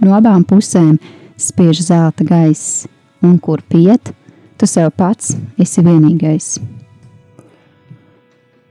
No 0.00 0.16
abām 0.16 0.46
pusēm 0.48 0.96
spiež 1.38 1.82
zelta 1.84 2.24
gaiss, 2.24 2.86
un 3.22 3.36
kur 3.38 3.60
piet, 3.68 4.14
tu 4.62 4.68
sev 4.70 4.92
pats 4.94 5.32
esi 5.58 5.82
vienīgais. 5.82 6.52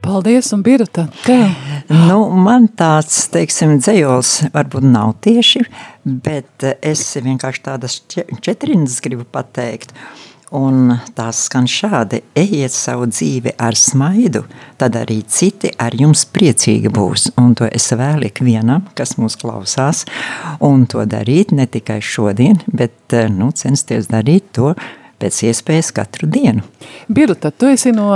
Paldies, 0.02 0.48
un 0.56 0.62
Birta, 0.64 1.04
tev! 1.26 1.52
Nu, 2.08 2.22
man 2.32 2.70
tāds, 2.80 3.26
teiksim, 3.34 3.76
dzējols 3.82 4.32
varbūt 4.54 4.88
nav 4.88 5.18
tieši, 5.26 5.66
bet 6.08 6.64
es 6.80 7.04
vienkārši 7.20 7.64
tādas 7.66 8.00
četriņas 8.08 8.96
gribu 9.04 9.28
pateikt. 9.36 9.92
Un 10.56 10.96
tās 11.16 11.44
skan 11.48 11.68
šādi: 11.72 12.22
ejiet 12.40 12.74
savu 12.76 13.06
dzīvi 13.12 13.54
ar 13.60 13.76
smaidu, 13.80 14.46
tad 14.80 14.96
arī 15.00 15.22
citi 15.28 15.74
ar 15.80 15.96
jums 15.96 16.24
priecīgi 16.28 16.92
būs. 16.92 17.30
Un 17.40 17.54
to 17.60 17.68
es 17.68 17.92
vēlu 17.92 18.28
ikvienam, 18.32 18.88
kas 18.96 19.18
mūs 19.20 19.38
klausās, 19.44 20.06
un 20.64 20.88
to 20.92 21.04
darīt 21.04 21.52
ne 21.56 21.68
tikai 21.68 22.00
šodien, 22.04 22.64
bet 22.68 23.16
nu, 23.32 23.52
censties 23.56 24.12
darīt 24.12 24.52
to 24.56 24.74
pēc 25.22 25.44
iespējas 25.50 25.92
katru 25.96 26.30
dienu. 26.32 26.66
Birta, 27.12 27.52
tu 27.52 27.70
esi 27.72 27.94
no 27.96 28.10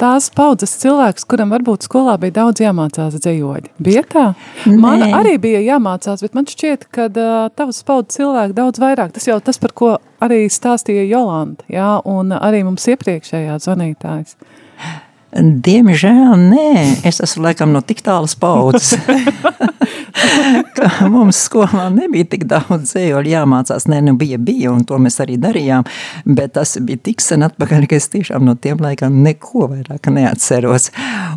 tās 0.00 0.30
paudzes 0.32 0.72
cilvēks, 0.80 1.26
kuram 1.28 1.52
varbūt 1.52 1.84
skolā 1.84 2.16
bija 2.20 2.38
daudz 2.40 2.62
jāmācās 2.64 3.18
dzējoļi. 3.20 3.74
Bija 3.84 4.04
tā? 4.08 4.24
Man 4.70 5.04
Nē. 5.04 5.10
arī 5.18 5.36
bija 5.42 5.60
jāmācās, 5.64 6.24
bet 6.24 6.36
man 6.36 6.48
šķiet, 6.48 6.88
ka 6.94 7.08
uh, 7.10 7.50
tavas 7.56 7.82
paudzes 7.86 8.20
cilvēki 8.20 8.56
daudz 8.56 8.80
vairāk. 8.82 9.12
Tas 9.16 9.28
jau 9.28 9.36
tas, 9.44 9.60
par 9.60 9.76
ko 9.76 9.92
arī 10.24 10.46
stāstīja 10.52 11.04
Jolanta, 11.10 11.66
jā, 11.72 11.92
un 12.08 12.32
arī 12.36 12.64
mums 12.66 12.88
iepriekšējā 12.94 13.60
zvanītājs. 13.66 14.38
Diemžēl 15.30 16.32
nē, 16.34 16.70
es 17.06 17.20
esmu 17.22 17.44
laikam 17.46 17.70
no 17.70 17.84
tik 17.86 18.02
tālas 18.02 18.34
paudzes. 18.34 18.96
ka 20.74 21.06
mums 21.06 21.38
skolā 21.46 21.86
nebija 21.94 22.26
tik 22.32 22.46
daudz 22.50 22.90
dzējoļu 22.90 23.30
jāmācās. 23.30 23.86
Nē, 23.90 24.00
nu 24.08 24.16
bija, 24.18 24.40
bija, 24.42 24.72
un 24.74 24.82
to 24.88 24.98
mēs 25.02 25.20
arī 25.22 25.36
darījām. 25.40 25.86
Bet 26.26 26.56
tas 26.56 26.74
bija 26.82 26.98
tik 27.10 27.22
sen 27.22 27.44
atpakaļ, 27.46 27.86
ka 27.90 27.98
es 28.00 28.10
tiešām 28.10 28.42
no 28.48 28.56
tiem 28.58 28.80
laikam 28.82 29.20
neko 29.22 29.68
vairāk 29.70 30.10
neatceros. 30.10 30.90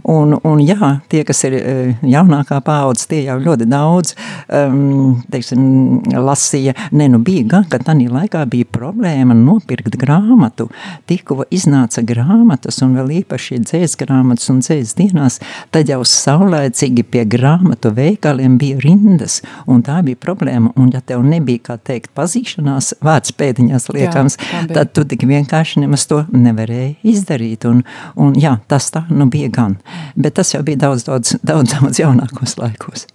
Un, 0.09 0.33
un 0.41 0.63
jā, 0.63 0.95
tie, 1.13 1.21
kas 1.27 1.43
ir 1.45 1.57
eh, 1.59 1.93
jaunākā 2.01 2.59
paudze, 2.65 3.05
tie 3.11 3.23
jau 3.27 3.37
ļoti 3.43 3.69
daudz 3.69 4.15
um, 4.47 5.21
teiksim, 5.29 6.01
lasīja. 6.17 6.73
Nē, 6.97 7.11
nu 7.13 7.21
bija 7.23 7.45
gan, 7.55 7.69
ka 7.69 7.81
tādā 7.83 8.09
laikā 8.09 8.41
bija 8.49 8.69
problēma 8.73 9.37
nopirkt 9.37 9.99
grāmatu. 10.01 10.71
Tikko 11.09 11.43
iznāca 11.53 12.01
grāmatas 12.05 12.81
un 12.81 12.97
vēl 12.97 13.19
īpaši 13.21 13.61
dzējoļu 13.61 13.82
dzējas 13.83 13.97
grāmatas 13.99 14.49
un 14.51 14.61
dzējas 14.63 14.95
dienās, 14.97 15.39
tad 15.73 15.89
jau 15.91 16.01
saulēcīgi 16.07 17.03
pie 17.03 17.23
grāmatu 17.27 17.91
veikaliem 17.95 18.57
bija 18.57 18.79
rindas, 18.83 19.41
un 19.67 19.83
tā 19.83 19.99
bija 20.05 20.19
problēma, 20.19 20.71
un 20.79 20.91
ja 20.93 21.01
tev 21.01 21.23
nebija, 21.23 21.59
kā 21.67 21.77
teikt, 21.77 22.13
pazīšanās, 22.15 22.93
vārds 23.03 23.35
pēdiņās 23.35 23.89
liekams, 23.93 24.37
jā, 24.39 24.65
tad 24.71 24.93
tu 24.95 25.03
tik 25.03 25.25
vienkārši 25.27 25.83
nemaz 25.83 26.07
to 26.07 26.23
nevarēji 26.31 26.95
izdarīt, 27.13 27.67
un, 27.67 27.83
un 28.15 28.35
jā, 28.39 28.57
tas 28.67 28.91
tā 28.93 29.05
nu 29.11 29.27
bija 29.31 29.51
gan, 29.53 29.77
bet 30.15 30.37
tas 30.39 30.53
jau 30.53 30.63
bija 30.63 30.85
daudz, 30.87 31.07
daudz, 31.07 31.35
daudz, 31.43 31.75
daudz 31.75 32.03
jaunākos 32.03 32.57
laikos. 32.61 33.07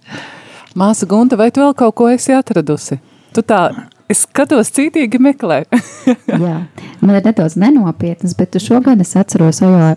Māsa 0.77 1.07
Gunta, 1.09 1.37
vai 1.39 1.49
tu 1.51 1.63
vēl 1.63 1.73
kaut 1.77 1.97
ko 1.97 2.11
esi 2.13 2.35
atradusi? 2.35 2.99
Tu 3.33 3.41
tā, 3.45 3.63
es 4.09 4.23
skatos 4.25 4.69
cītīgi 4.73 5.21
meklē. 5.21 5.63
Jā, 6.45 6.59
man 7.01 7.17
ir 7.17 7.25
nedaudz 7.25 7.57
nenopietnas, 7.61 8.37
bet 8.37 8.57
šogad 8.61 9.01
es 9.01 9.15
atceros 9.17 9.63
Ojā 9.65 9.95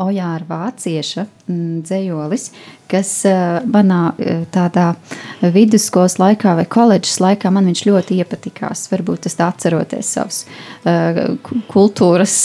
Ojāra 0.00 0.46
Vācieša 0.48 1.26
mm, 1.26 1.82
dzējolis, 1.84 2.46
kas 2.90 3.10
uh, 3.28 3.60
manā 3.68 4.00
uh, 4.14 4.44
tādā 4.52 4.94
vidusskolas 5.40 6.16
laikā 6.20 6.54
vai 6.58 6.64
koledžas 6.68 7.20
laikā 7.22 7.52
man 7.52 7.68
viņš 7.70 7.84
ļoti 7.88 8.20
iepatikās. 8.22 8.86
Varbūt 8.92 9.28
es 9.30 9.36
tā 9.38 9.50
atceroties 9.52 10.14
savus 10.16 10.42
uh, 10.84 11.36
kultūras 11.70 12.36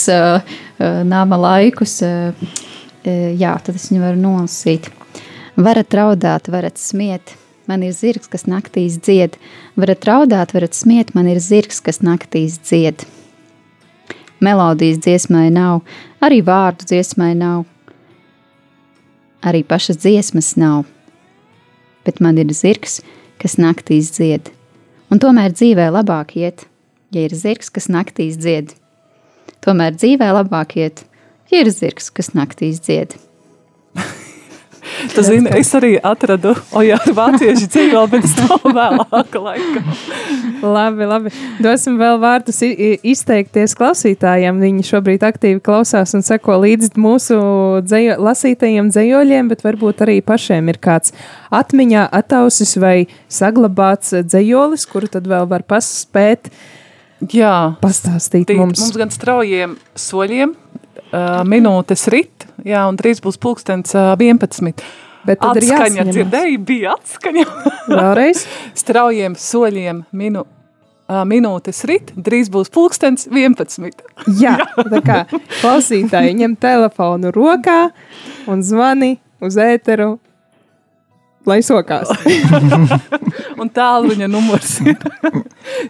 nama 0.76 1.36
laikus, 1.40 1.94
jā, 2.04 3.52
tad 3.64 3.78
es 3.78 3.86
viņu 3.88 4.02
varu 4.02 4.20
nolasīt. 4.20 4.90
Varat 5.56 5.94
raudāt, 5.96 6.50
varat 6.52 6.76
smiet, 6.76 7.32
man 7.70 7.84
ir 7.86 7.94
zirgs, 7.96 8.28
kas 8.28 8.44
naktīs 8.50 8.98
dzied. 9.00 9.38
Varat 9.80 10.04
raudāt, 10.04 10.52
varat 10.52 10.76
smiet, 10.76 11.14
man 11.16 11.30
ir 11.32 11.40
zirgs, 11.40 11.80
kas 11.80 12.02
naktīs 12.04 12.58
dzied. 12.60 13.06
Melodijas 14.40 15.00
dziesmai 15.04 15.48
nav, 15.54 15.80
arī 16.20 16.42
vārdu 16.44 16.86
dziesmai 16.88 17.32
nav, 17.38 17.64
arī 19.46 19.62
pašas 19.64 20.00
dziesmas 20.02 20.54
nav. 20.60 20.84
Bet 22.06 22.20
man 22.20 22.38
ir 22.38 22.52
zirgs, 22.54 23.00
kas 23.40 23.56
naktīs 23.58 24.12
dzied. 24.14 24.52
Un 25.10 25.22
tomēr 25.22 25.54
dzīvē 25.54 25.88
labāk 25.94 26.36
iet, 26.38 26.66
ja 27.14 27.26
ir 27.26 27.34
zirgs, 27.34 27.70
kas 27.72 27.88
naktīs 27.92 28.38
dzied. 28.38 28.74
Tomēr 29.64 29.96
dzīvē 29.96 30.32
labāk 30.36 30.76
iet, 30.78 31.04
ja 31.50 31.62
ir 31.64 31.70
zirgs, 31.72 32.10
kas 32.14 32.34
naktīs 32.36 32.82
dzied. 32.82 33.16
Tu 35.12 35.24
zini, 35.26 35.50
es 35.58 35.70
arī 35.76 35.94
atradu 36.00 36.54
Ojāru 36.76 37.14
vāciešu 37.16 37.68
dzīvolu, 37.72 38.10
bet 38.12 38.24
tas 38.26 38.36
nav 38.40 38.64
vēlāka 38.76 39.42
laika. 39.42 39.82
Labi, 40.62 41.08
labi. 41.08 41.32
Dosim 41.62 41.98
vēl 42.00 42.20
vārdus 42.22 42.62
izteikties 42.64 43.76
klausītājiem. 43.78 44.62
Viņi 44.62 44.86
šobrīd 44.88 45.26
aktīvi 45.26 45.60
klausās 45.64 46.16
un 46.16 46.24
seko 46.26 46.60
līdzi 46.62 46.94
mūsu 47.00 47.36
dzējo, 47.86 48.16
lasītajiem 48.26 48.88
dzējoļiem, 48.94 49.52
bet 49.52 49.66
varbūt 49.66 50.06
arī 50.06 50.18
pašiem 50.24 50.72
ir 50.72 50.80
kāds 50.82 51.14
atmiņā 51.54 52.08
attausis 52.16 52.76
vai 52.80 52.96
saglabāts 53.28 54.16
dzējolis, 54.24 54.88
kuru 54.90 55.12
tad 55.12 55.28
vēl 55.30 55.48
var 55.50 55.66
paspēt 55.68 56.50
Jā, 57.32 57.76
pastāstīt 57.80 58.44
Tīt, 58.50 58.58
mums. 58.60 58.80
mums 58.82 58.98
gan 59.00 59.12
straujiem 59.12 59.76
soļiem, 59.96 60.52
uh, 60.52 61.40
minūtes 61.48 62.04
rit, 62.12 62.45
jā, 62.66 62.82
un 62.90 62.98
drīz 62.98 63.22
būs 63.24 63.38
pulkstens 63.42 63.94
uh, 63.96 64.12
11. 64.18 64.84
Bet 65.26 65.40
tad 65.42 65.58
ir 65.58 65.64
atskaņa 65.64 65.86
jāsaņemās. 65.86 66.14
dzirdēja, 66.14 66.58
bija 66.66 66.92
atskaņa. 66.94 67.46
Vēlreiz? 67.98 68.44
Straujiem 68.78 69.34
soļiem 69.40 70.04
minu, 70.14 70.44
minūtes 71.06 71.82
rit, 71.90 72.12
drīz 72.14 72.50
būs 72.52 72.70
pulkstens 72.74 73.26
11. 73.30 74.04
Jā, 74.42 74.58
tā 74.76 75.02
kā 75.06 75.18
klausītāji 75.60 76.36
ņem 76.42 76.56
telefonu 76.62 77.32
rokā 77.34 77.88
un 78.50 78.62
zvani 78.66 79.16
uz 79.42 79.58
ēteru, 79.60 80.16
lai 81.46 81.60
sokās. 81.64 82.10
Un 83.60 83.70
tālruņa 83.72 84.28
numurs 84.28 84.78
ir 84.84 84.96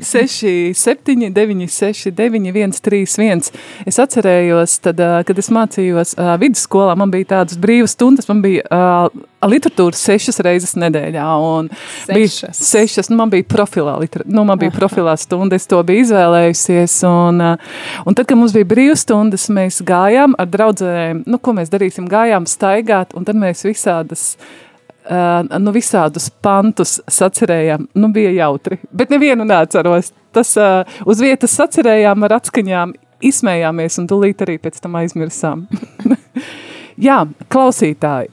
67, 0.00 1.30
969, 1.34 2.52
131. 2.78 3.50
Es 3.88 3.98
atcerējos, 4.02 4.78
tad, 4.84 5.00
kad 5.26 5.40
es 5.40 5.50
mācījos 5.52 6.14
vidusskolā, 6.42 6.94
man 6.98 7.12
bija 7.12 7.32
tādas 7.36 7.58
brīvas 7.60 7.96
stundas, 7.96 8.28
man 8.30 8.42
bija 8.44 8.64
uh, 8.70 9.24
literatūra 9.46 9.98
sešas 9.98 10.40
reizes 10.44 10.76
nedēļā. 10.78 11.24
Sešas. 12.06 12.60
sešas, 12.70 13.10
nu, 13.10 13.18
man 13.20 13.32
bija 13.32 13.46
profilā, 13.50 13.96
liter, 14.02 14.24
nu, 14.28 14.44
man 14.48 14.60
bija 14.60 14.74
profilā 14.80 15.16
stunda, 15.20 15.58
es 15.58 15.68
to 15.70 15.80
biju 15.86 16.06
izvēlējusies. 16.06 16.98
Un, 17.10 17.42
ā, 17.42 17.54
un 18.06 18.16
tad, 18.16 18.28
kad 18.28 18.38
mums 18.38 18.54
bija 18.56 18.68
brīvas 18.68 19.06
stundas, 19.06 19.48
mēs 19.52 19.82
gājām 19.86 20.36
ar 20.40 20.50
draudzēm, 20.52 21.26
nu, 21.26 21.40
ko 21.42 21.56
mēs 21.56 21.72
darīsim, 21.72 22.08
gājām 22.10 22.48
staigāt, 22.50 23.16
un 23.16 23.26
tad 23.28 23.38
mēs 23.40 23.66
visādas 23.66 24.34
Uh, 24.36 24.65
nu, 25.06 25.72
visādus 25.74 26.28
pantus 26.42 26.98
sacerējām. 27.10 27.88
Nu, 27.94 28.10
bija 28.14 28.32
jautri, 28.34 28.80
bet 28.92 29.12
nevienu 29.14 29.46
neatceros. 29.48 30.12
Tas 30.36 30.52
uz 31.06 31.22
vietas 31.22 31.56
sacerējām 31.56 32.26
ar 32.26 32.38
atskaņām, 32.40 32.94
izsmējāmies 33.24 34.00
un 34.02 34.08
tūlīt 34.10 34.42
arī 34.44 34.58
pēc 34.62 34.80
tam 34.84 34.98
aizmirsām. 35.00 35.66
Jā, 36.96 37.18
klausītāji, 37.52 38.30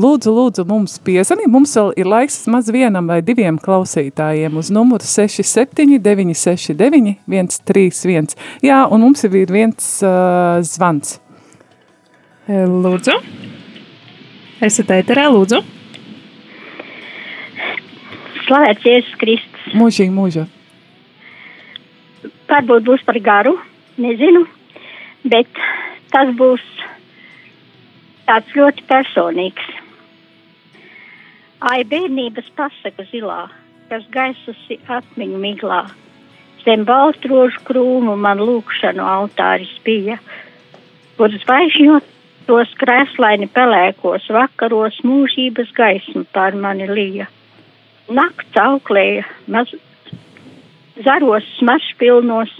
lūdzu, 0.00 0.32
lūdzu, 0.32 0.64
mums 0.64 0.94
piezvanīt. 1.04 1.50
Mums 1.52 1.74
vēl 1.76 1.90
ir 2.00 2.08
laiks 2.08 2.38
maz 2.48 2.70
vienam 2.72 3.10
vai 3.12 3.18
diviem 3.20 3.58
klausītājiem 3.60 4.56
uz 4.56 4.70
numuru 4.72 5.04
67, 5.04 5.98
969, 6.00 7.18
131. 7.28 8.32
Jā, 8.64 8.80
un 8.88 9.04
mums 9.04 9.26
ir 9.28 9.52
viens 9.52 9.92
uh, 10.00 10.64
zvans. 10.64 11.18
Lūdzu. 12.48 13.20
Esat 14.64 14.96
ēterā, 14.96 15.28
lūdzu. 15.34 15.60
Slavēts 18.52 18.84
Jēzus 18.84 19.12
Kristus. 19.16 19.68
Mūžīgi, 19.80 20.12
mūžā. 20.12 20.42
Varbūt 22.50 22.84
būs 22.84 23.04
par 23.08 23.16
garu, 23.24 23.54
nezinu, 23.96 24.42
bet 25.24 25.48
tas 26.12 26.34
būs 26.36 26.60
tāds 28.28 28.52
ļoti 28.52 28.84
personīgs. 28.92 29.72
Ai, 31.64 31.80
bērnības 31.88 32.52
pasaka 32.52 33.08
zilā, 33.08 33.46
kas 33.88 34.04
gaisusi 34.12 34.82
atmiņu 35.00 35.40
miglā. 35.48 35.82
Zem 36.68 36.84
balstrožu 36.84 37.64
krūmu 37.64 38.20
man 38.20 38.44
lūkšanu 38.44 39.08
altāris 39.16 39.72
bija, 39.86 40.20
kur 41.16 41.32
zvaigžņot 41.32 42.16
tos 42.52 42.80
krēslaini 42.84 43.48
pelēkos 43.48 44.28
vakaros 44.28 45.00
mūžības 45.08 45.72
gaismu 45.72 46.28
pār 46.36 46.52
mani 46.52 46.92
lija. 46.92 47.32
Nakts 48.12 48.58
auklēja, 48.60 49.22
maz, 49.48 49.70
zaros 51.00 51.46
smaržpilnos, 51.56 52.50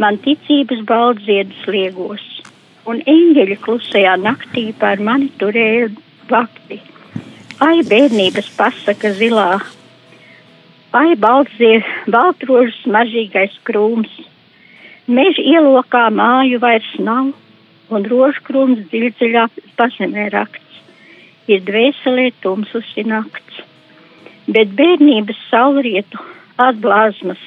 man 0.00 0.16
ticības 0.24 0.80
baldziedus 0.88 1.66
liegos, 1.68 2.22
un 2.88 3.02
eņģeļi 3.04 3.58
klusajā 3.60 4.14
naktī 4.22 4.70
pār 4.80 5.02
mani 5.04 5.28
turēja 5.42 5.90
vakti. 6.30 6.80
Ai, 7.60 7.82
bērnības 7.90 8.48
pasaka 8.56 9.12
zilā, 9.18 9.60
ai, 10.96 11.12
baldzie, 11.26 11.82
baltrožas 12.08 12.80
mažīgais 12.88 13.58
krūms, 13.68 14.14
meža 15.10 15.44
ielokā 15.44 16.06
māju 16.14 16.62
vairs 16.62 16.92
nav, 17.04 17.34
un 17.92 18.08
rožkrūms 18.14 18.86
dziļdziļā 18.88 19.48
pazemē 19.76 20.30
rakts, 20.32 20.84
ir 21.52 21.66
dvēselē 21.68 22.30
tumsusi 22.40 23.04
nakts 23.04 23.66
bet 24.48 24.72
bērnības 24.78 25.40
saulrietu 25.50 26.20
atblāzmas 26.60 27.42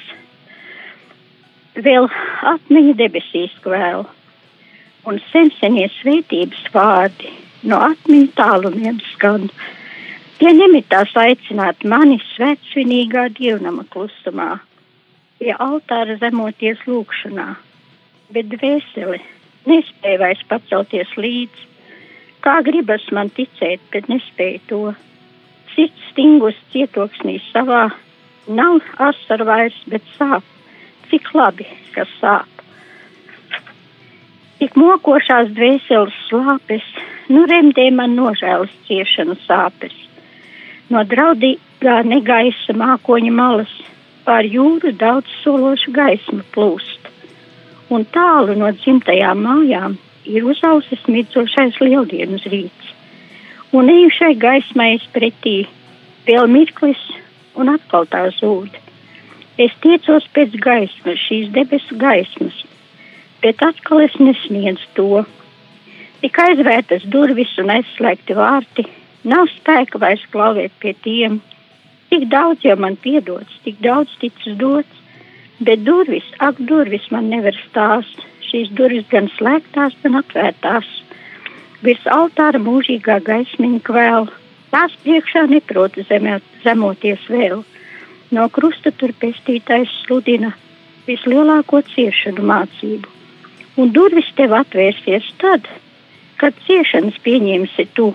vēl 1.73 2.09
atmiņa 2.53 2.93
debesīs 2.99 3.53
kvēl, 3.63 4.05
un 5.09 5.19
sensenie 5.31 5.87
svētības 5.99 6.67
vārdi 6.73 7.31
no 7.69 7.79
atmiņu 7.89 8.29
tālumiem 8.37 8.99
skan. 9.13 9.49
Tie 10.37 10.51
nemitās 10.53 11.13
aicināt 11.17 11.83
mani 11.87 12.19
svētsvinīgā 12.33 13.29
dievnama 13.37 13.85
klusumā, 13.93 14.57
pie 15.39 15.53
altāra 15.59 16.17
zemoties 16.21 16.81
lūkšanā, 16.89 17.53
bet 18.35 18.49
dvēseli 18.51 19.21
nespēja 19.69 20.19
vairs 20.19 20.43
pacelties 20.49 21.13
līdz, 21.17 21.65
kā 22.43 22.59
gribas 22.67 23.05
man 23.15 23.31
ticēt, 23.37 23.81
bet 23.93 24.09
nespēju 24.11 24.61
to 24.67 24.81
sirds 25.73 26.09
stingus 26.11 26.57
cietoksnī 26.73 27.39
savā, 27.51 27.87
nav 28.47 28.81
asaru 29.09 29.47
vairs, 29.49 29.77
bet 29.89 30.05
sāp. 30.17 30.45
Cik 31.09 31.29
labi, 31.37 31.67
ka 31.93 32.05
sāp. 32.17 32.49
Tik 34.59 34.77
mokošās 34.79 35.51
dvēseles 35.57 36.15
slāpes, 36.29 36.85
nu 37.33 37.43
remdē 37.49 37.89
man 37.91 38.15
nožēlas 38.17 38.71
ciešanu 38.87 39.35
sāpes. 39.43 39.95
No 40.89 41.03
draudīgā 41.09 41.99
negaisa 42.07 42.75
mākoņa 42.77 43.33
malas 43.33 43.73
pār 44.23 44.47
jūru 44.47 44.93
daudz 44.95 45.29
sološu 45.43 45.91
gaismu 45.95 46.45
plūst. 46.55 47.11
Un 47.93 48.07
tālu 48.15 48.55
no 48.57 48.71
dzimtajām 48.77 49.43
mājām 49.43 49.97
ir 50.25 50.47
uzausis 50.47 51.03
midzošais 51.11 51.81
lieldienas 51.83 52.47
rīts 52.47 52.93
un 53.73 53.89
ejušai 53.89 54.35
gaismai 54.37 54.93
es 54.99 55.05
pretī, 55.15 55.63
vēl 56.27 56.45
mirklis 56.49 57.01
un 57.57 57.71
atkal 57.73 58.05
tā 58.09 58.27
zūd. 58.37 58.75
Es 59.61 59.73
tiecos 59.81 60.27
pēc 60.33 60.57
gaismas, 60.61 61.21
šīs 61.27 61.49
debesu 61.53 61.97
gaismas, 61.97 62.59
bet 63.41 63.61
atkal 63.65 64.03
es 64.05 64.13
nesniedzu 64.21 64.89
to. 64.97 65.23
Tik 66.21 66.37
aizvērtas 66.45 67.05
durvis 67.15 67.53
un 67.61 67.73
aizslēgti 67.73 68.37
vārti, 68.37 68.85
nav 69.25 69.49
spēka 69.57 70.01
vairs 70.01 70.23
klauvēt 70.33 70.73
pie 70.79 70.93
tiem. 71.05 71.41
Tik 72.13 72.29
daudz 72.29 72.65
jau 72.65 72.77
man 72.77 72.95
piedots, 73.01 73.57
tik 73.65 73.81
daudz 73.81 74.13
ticis 74.21 74.57
dots, 74.61 75.01
bet 75.59 75.81
durvis, 75.85 76.29
ak, 76.45 76.61
durvis 76.61 77.09
man 77.11 77.29
nevar 77.33 77.57
stāst. 77.65 78.21
Šīs 78.53 78.69
durvis 78.77 79.09
gan 79.09 79.31
slēgtās, 79.33 79.97
gan 80.03 80.19
atvērtās 80.21 80.89
virs 81.83 82.05
altāra 82.07 82.61
mūžīgā 82.63 83.19
gaismiņa 83.27 83.79
kvēl. 83.87 84.27
Tās 84.73 84.95
priekšā 85.03 85.45
neprot 85.51 85.99
zemē, 86.09 86.39
zemoties 86.63 87.23
vēl. 87.29 87.63
No 88.33 88.47
krusta 88.49 88.91
tur 88.97 89.13
pestītājs 89.21 89.91
sludina 90.03 90.53
vislielāko 91.07 91.83
ciešanu 91.93 92.45
mācību. 92.49 93.11
Un 93.77 93.91
durvis 93.93 94.29
tev 94.37 94.53
atvērsies 94.57 95.27
tad, 95.41 95.67
kad 96.41 96.57
ciešanas 96.67 97.19
pieņemsi 97.25 97.89
tu. 97.97 98.13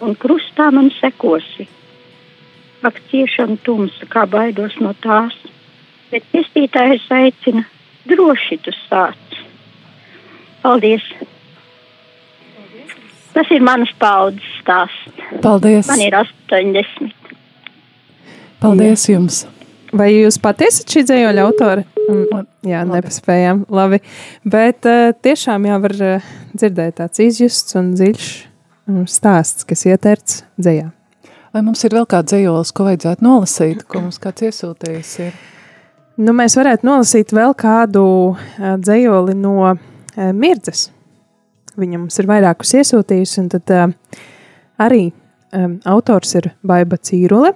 un 0.00 0.14
krustā 0.14 0.68
man 0.70 0.92
sekosi. 0.94 1.66
Ak, 2.86 3.00
ciešana 3.10 3.56
tumsa, 3.66 4.06
kā 4.06 4.22
baidos 4.30 4.76
no 4.78 4.92
tās, 5.02 5.34
bet 6.12 6.28
pestītājs 6.30 7.08
aicina, 7.10 7.64
droši 8.06 8.60
tu 8.62 8.74
sāc. 8.86 9.40
Paldies! 10.62 11.02
Tas 13.38 13.52
ir 13.54 13.62
manas 13.62 13.90
paudzes 14.02 14.46
stāsts. 14.58 15.20
Paldies! 15.44 15.86
Man 15.86 16.00
ir 16.02 16.16
80. 16.18 17.12
Paldies 18.58 19.04
jums! 19.06 19.44
Vai 19.94 20.08
jūs 20.10 20.40
patiesi 20.42 20.82
šī 20.90 21.04
dzējoļa 21.06 21.44
autore? 21.46 21.84
Un, 22.10 22.48
jā, 22.66 22.80
nepaspējām. 22.88 23.62
Labi. 23.70 24.00
Bet 24.42 24.88
uh, 24.90 25.12
tiešām 25.22 25.68
jau 25.70 25.78
var 25.84 25.94
uh, 26.02 26.26
dzirdēt 26.50 26.98
tāds 26.98 27.22
izjusts 27.22 27.78
un 27.78 27.94
dziļš 27.94 28.26
um, 28.90 29.06
stāsts, 29.06 29.68
kas 29.68 29.86
ieterts 29.86 30.42
dzējā. 30.58 30.90
Vai 31.54 31.64
mums 31.64 31.86
ir 31.86 31.94
vēl 31.94 32.10
kāds 32.10 32.34
dzējolis, 32.34 32.74
ko 32.74 32.90
vajadzētu 32.90 33.24
nolasīt, 33.24 33.86
ko 33.86 34.02
mums 34.02 34.18
kāds 34.20 34.50
iesūtījis 34.50 35.14
ir? 35.28 35.40
Nu, 36.18 36.34
mēs 36.34 36.58
varētu 36.58 36.90
nolasīt 36.90 37.32
vēl 37.38 37.54
kādu 37.54 38.04
uh, 38.34 38.74
dzējoli 38.82 39.38
no 39.38 39.56
uh, 39.70 39.78
Mirdzes. 40.34 40.88
Viņa 41.78 41.98
mums 42.00 42.18
ir 42.18 42.26
vairākus 42.26 42.74
iesūtījusi, 42.80 43.40
un 43.42 43.50
tad 43.52 43.72
uh, 43.74 43.90
arī 44.82 45.08
um, 45.54 45.78
autors 45.86 46.34
ir 46.40 46.50
Baiba 46.66 46.98
Cīrule. 46.98 47.52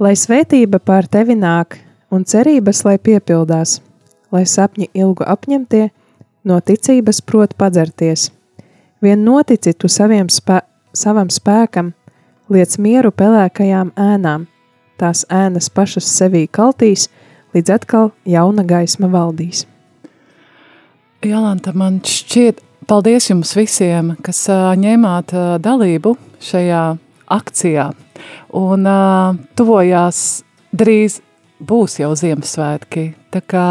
Lai 0.00 0.14
svētība 0.18 0.80
pār 0.82 1.06
tevi 1.06 1.36
nāk, 1.38 1.78
un 2.10 2.24
cerības, 2.24 2.82
lai 2.86 2.96
piepildās, 2.98 3.78
lai 4.34 4.44
sapņi 4.48 4.88
ilgu 4.96 5.26
apņemtie, 5.28 5.88
no 6.44 6.60
ticības 6.60 7.20
prot 7.24 7.54
padzerties. 7.60 8.30
Vien 9.04 9.24
notici 9.24 9.74
tu 9.76 9.88
saviem 9.88 10.30
spē 10.32 10.62
savam 10.94 11.28
spēkam, 11.32 11.92
liec 12.48 12.78
mieru 12.78 13.10
pelēkajām 13.10 13.92
ēnām, 13.98 14.46
tās 15.00 15.24
ēnas 15.32 15.68
pašas 15.74 16.08
sevī 16.08 16.46
kaltīs, 16.46 17.08
līdz 17.54 17.76
atkal 17.78 18.12
jauna 18.24 18.64
gaisma 18.66 19.10
valdīs. 19.10 19.66
Jolanta, 21.28 21.72
man 21.76 22.00
šķiet, 22.04 22.58
paldies 22.90 23.30
jums 23.30 23.54
visiem, 23.56 24.14
kas 24.24 24.44
ņēmāt 24.80 25.32
dalību 25.64 26.14
šajā 26.44 26.82
akcijā. 27.32 27.86
Un 28.60 28.88
tuvojās 29.56 30.18
drīz 30.74 31.20
būs 31.64 31.98
jau 32.02 32.12
Ziemassvētki. 32.18 33.06
Tā 33.34 33.40
kā 33.50 33.66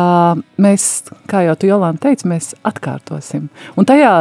mēs, 0.62 0.88
kā 1.30 1.44
jau 1.48 1.56
tu 1.60 1.70
Jolanta 1.70 2.10
teici, 2.10 2.28
mēs 2.32 2.52
atkārtosim. 2.68 3.48
Un 3.78 3.88
tajā 3.88 4.16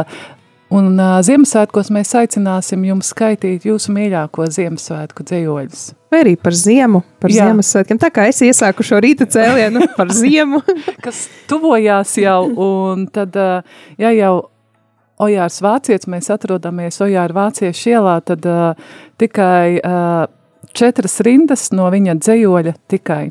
Un 0.73 0.95
uh, 0.97 1.19
Ziemassvētkos 1.21 1.91
mēs 1.93 2.15
aicināsim 2.17 2.81
jums 2.87 3.11
skaitīt 3.13 3.67
jūsu 3.67 3.93
mīļāko 3.93 4.47
Ziemassvētku 4.55 5.25
dzējoļus. 5.29 5.83
Vai 6.09 6.21
arī 6.23 6.33
par 6.39 6.55
ziemu, 6.57 7.03
par 7.21 7.33
Jā. 7.33 7.45
Ziemassvētkiem. 7.45 7.99
Tā 8.01 8.09
kā 8.13 8.25
es 8.31 8.41
iesāku 8.45 8.85
šo 8.85 8.97
rīta 9.03 9.27
cēlienu 9.29 9.85
par 9.97 10.09
ziemu. 10.13 10.63
Kas 11.03 11.27
tuvojās 11.51 12.15
jau, 12.21 12.39
un 12.65 13.05
tad, 13.13 13.37
uh, 13.37 13.85
ja 14.01 14.13
jau 14.17 14.33
Ojārs 15.21 15.61
Vācietis, 15.61 16.09
mēs 16.09 16.31
atrodamies 16.33 16.97
Ojāra 17.05 17.37
Vāciešu 17.37 17.93
ielā, 17.93 18.17
tad 18.25 18.49
uh, 18.49 18.73
tikai 19.21 19.77
uh, 19.77 20.25
četras 20.73 21.19
rindas 21.21 21.69
no 21.75 21.85
viņa 21.93 22.17
dzējoļa 22.17 22.77
tikai. 22.89 23.27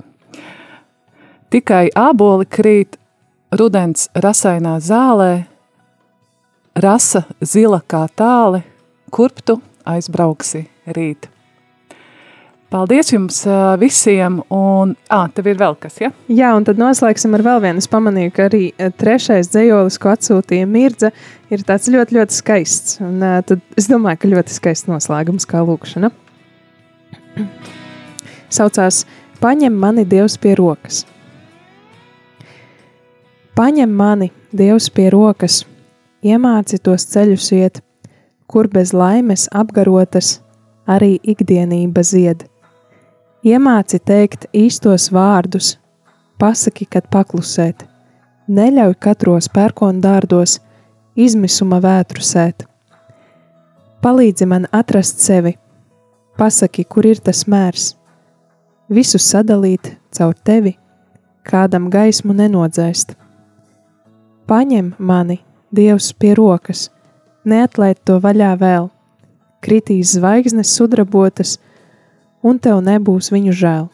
Tikai 1.52 1.86
āboli 1.98 2.46
krīt 2.46 3.00
rudens 3.58 4.06
rasainā 4.14 4.78
zālē, 4.80 5.32
rasa 6.78 7.26
zila 7.40 7.82
kā 7.86 8.06
tāle, 8.16 8.62
kurp 9.12 9.42
tu 9.44 9.58
aizbrauksi 9.88 10.66
rīt. 10.96 11.28
Paldies 12.72 13.10
jums 13.12 13.42
visiem, 13.76 14.38
un, 14.48 14.94
ā, 15.12 15.26
tev 15.36 15.50
ir 15.52 15.58
vēl 15.60 15.74
kas, 15.80 15.98
ja? 16.00 16.08
Jā, 16.32 16.54
un 16.56 16.64
tad 16.64 16.78
noslēgsim 16.80 17.36
ar 17.36 17.44
vēl 17.44 17.58
vienu. 17.66 17.82
Es 17.82 17.90
pamanīju, 17.92 18.32
ka 18.32 18.46
arī 18.48 18.62
trešais 18.96 19.50
dzējolis, 19.52 19.98
ko 20.00 20.14
atsūtīja 20.14 20.68
Mirza, 20.70 21.10
ir 21.52 21.66
tāds 21.68 21.90
ļoti, 21.92 22.16
ļoti 22.16 22.38
skaists. 22.38 22.96
Un 23.04 23.20
tad 23.20 23.60
es 23.76 23.90
domāju, 23.92 24.22
ka 24.22 24.32
ļoti 24.32 24.56
skaists 24.56 24.88
noslēgums 24.88 25.44
kā 25.50 25.60
lūkšana. 25.68 26.08
Saucās 28.56 29.02
Paņem 29.42 29.74
mani 29.74 30.04
Dievs 30.06 30.36
pie 30.38 30.52
rokas. 30.54 31.00
Paņem 33.58 33.90
mani 33.90 34.28
Dievs 34.54 34.86
pie 34.94 35.08
rokas, 35.10 35.64
iemāci 36.22 36.78
tos 36.78 37.06
ceļus 37.10 37.50
iet, 37.56 37.82
kur 38.46 38.68
bez 38.68 38.92
laimes 38.92 39.48
apgarotas 39.52 40.40
arī 40.86 41.18
ikdienība 41.22 42.02
zied. 42.06 42.44
Iemāci 43.42 43.98
teikt 43.98 44.46
īstos 44.54 45.08
vārdus, 45.10 45.76
pasaki, 46.38 46.86
kad 46.86 47.08
paklusēt, 47.10 47.86
neļauj 48.46 48.94
katros 49.02 49.48
pērkonu 49.50 50.02
dārdos 50.02 50.60
izmisuma 51.18 51.80
vētru 51.82 52.22
sēt. 52.22 52.66
Palīdzi 54.02 54.46
man 54.50 54.66
atrast 54.74 55.22
sevi, 55.22 55.56
pasaki, 56.38 56.84
kur 56.84 57.06
ir 57.06 57.18
tas 57.22 57.44
mērs, 57.50 57.92
visu 58.90 59.18
sadalīt 59.18 59.94
caur 60.14 60.34
tevi, 60.44 60.76
kādam 61.46 61.88
gaismu 61.90 62.34
nenodzēst. 62.34 63.14
Paņem 64.46 64.94
mani, 64.98 65.38
Dievs, 65.72 66.10
pie 66.12 66.34
rokas, 66.36 66.90
neatlaid 67.48 68.00
to 68.04 68.18
vaļā 68.20 68.52
vēl, 68.60 68.90
kritīs 69.64 70.16
zvaigznes 70.18 70.74
sudrabotas, 70.76 71.56
un 72.44 72.58
tev 72.60 72.82
nebūs 72.84 73.30
viņu 73.32 73.54
žēl. 73.56 73.88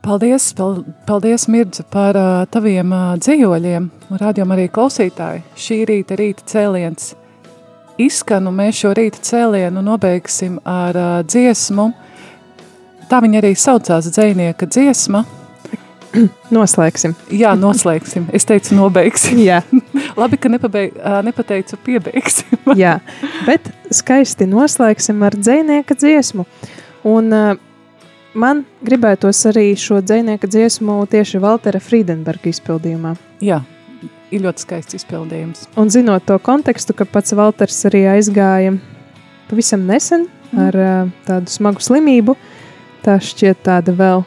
Paldies, 0.00 0.50
pal, 0.56 0.78
paldies 1.08 1.44
Mirdze, 1.52 1.84
par 1.92 2.16
uh, 2.16 2.44
taviem 2.48 2.92
uh, 2.92 3.16
dzīvoļiem. 3.20 3.88
Rādījām 4.20 4.54
arī 4.54 4.68
klausītāji. 4.72 5.42
Šī 5.60 5.82
rīta 5.88 6.16
rīta 6.16 6.46
cēliens 6.48 7.10
izskan, 8.00 8.48
un 8.48 8.56
mēs 8.56 8.80
šo 8.80 8.94
rīta 8.96 9.20
cēlienu 9.24 9.82
nobeigsim 9.84 10.56
ar 10.64 10.96
uh, 10.96 11.10
dziesmu. 11.24 11.90
Tā 13.10 13.20
viņa 13.20 13.42
arī 13.42 13.52
saucās 13.58 14.08
dzēnieka 14.08 14.68
dziesma. 14.72 15.26
Noslēgsim. 16.56 17.14
Jā, 17.34 17.54
noslēgsim. 17.58 18.28
Es 18.34 18.46
teicu, 18.48 18.74
nobeigsim. 18.78 19.40
Jā. 19.44 19.60
Labi, 20.20 20.38
ka 20.40 20.50
nepabeig, 20.52 20.96
nepateicu, 21.26 21.78
piebeigsim. 21.86 22.58
Jā, 22.82 22.98
bet 23.46 23.70
skaisti 23.94 24.48
noslēgsim 24.50 25.22
ar 25.26 25.36
dzinieka 25.38 25.96
dziesmu. 25.98 26.46
Un 27.08 27.30
man 28.34 28.64
gribētos 28.86 29.42
arī 29.50 29.70
šo 29.78 30.00
dzinieka 30.04 30.50
dziesmu 30.50 31.00
tieši 31.10 31.40
Valtera 31.42 31.80
Friedenberga 31.82 32.50
izpildījumā. 32.50 33.14
Jā, 33.44 33.62
ir 34.30 34.44
ļoti 34.44 34.66
skaists 34.66 34.98
izpildījums. 35.00 35.64
Un 35.80 35.90
zinot 35.92 36.26
to 36.28 36.38
kontekstu, 36.42 36.94
ka 36.96 37.06
pats 37.08 37.34
Valters 37.36 37.78
arī 37.90 38.04
aizgāja 38.16 38.74
pavisam 39.50 39.86
nesen 39.88 40.28
ar 40.58 40.76
uh, 40.76 41.08
tādu 41.26 41.50
smagu 41.50 41.82
slimību, 41.82 42.36
tā 43.06 43.16
šķiet 43.22 43.64
tāda 43.66 43.94
vēl 43.96 44.24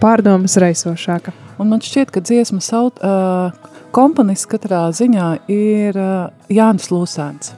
pārdomas 0.00 0.56
raisošāka. 0.60 1.32
Un 1.60 1.68
man 1.72 1.82
šķiet, 1.84 2.10
ka 2.14 2.22
dziesmas 2.24 2.70
aut, 2.76 3.00
uh, 3.04 3.52
komponists 3.94 4.48
katrā 4.50 4.86
ziņā 4.96 5.28
ir 5.52 5.96
uh, 6.00 6.30
Jānis 6.48 6.88
Lūsēns. 6.92 7.54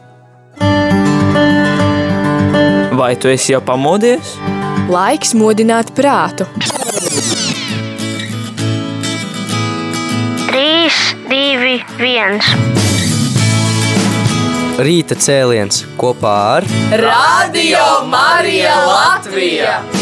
Vai 2.99 3.15
tu 3.17 3.31
esi 3.33 3.55
jau 3.55 3.63
pamodies? 3.65 4.35
Laiks 4.93 5.33
modināt 5.39 5.95
prātu. 5.97 6.45
3, 10.53 11.17
2, 11.31 11.79
1. 12.03 12.83
Rīta 14.83 15.15
cēliens 15.15 15.85
kopā 16.01 16.37
ar 16.59 16.67
Radio 17.01 17.87
Marija 18.11 18.77
Latvija! 18.89 20.02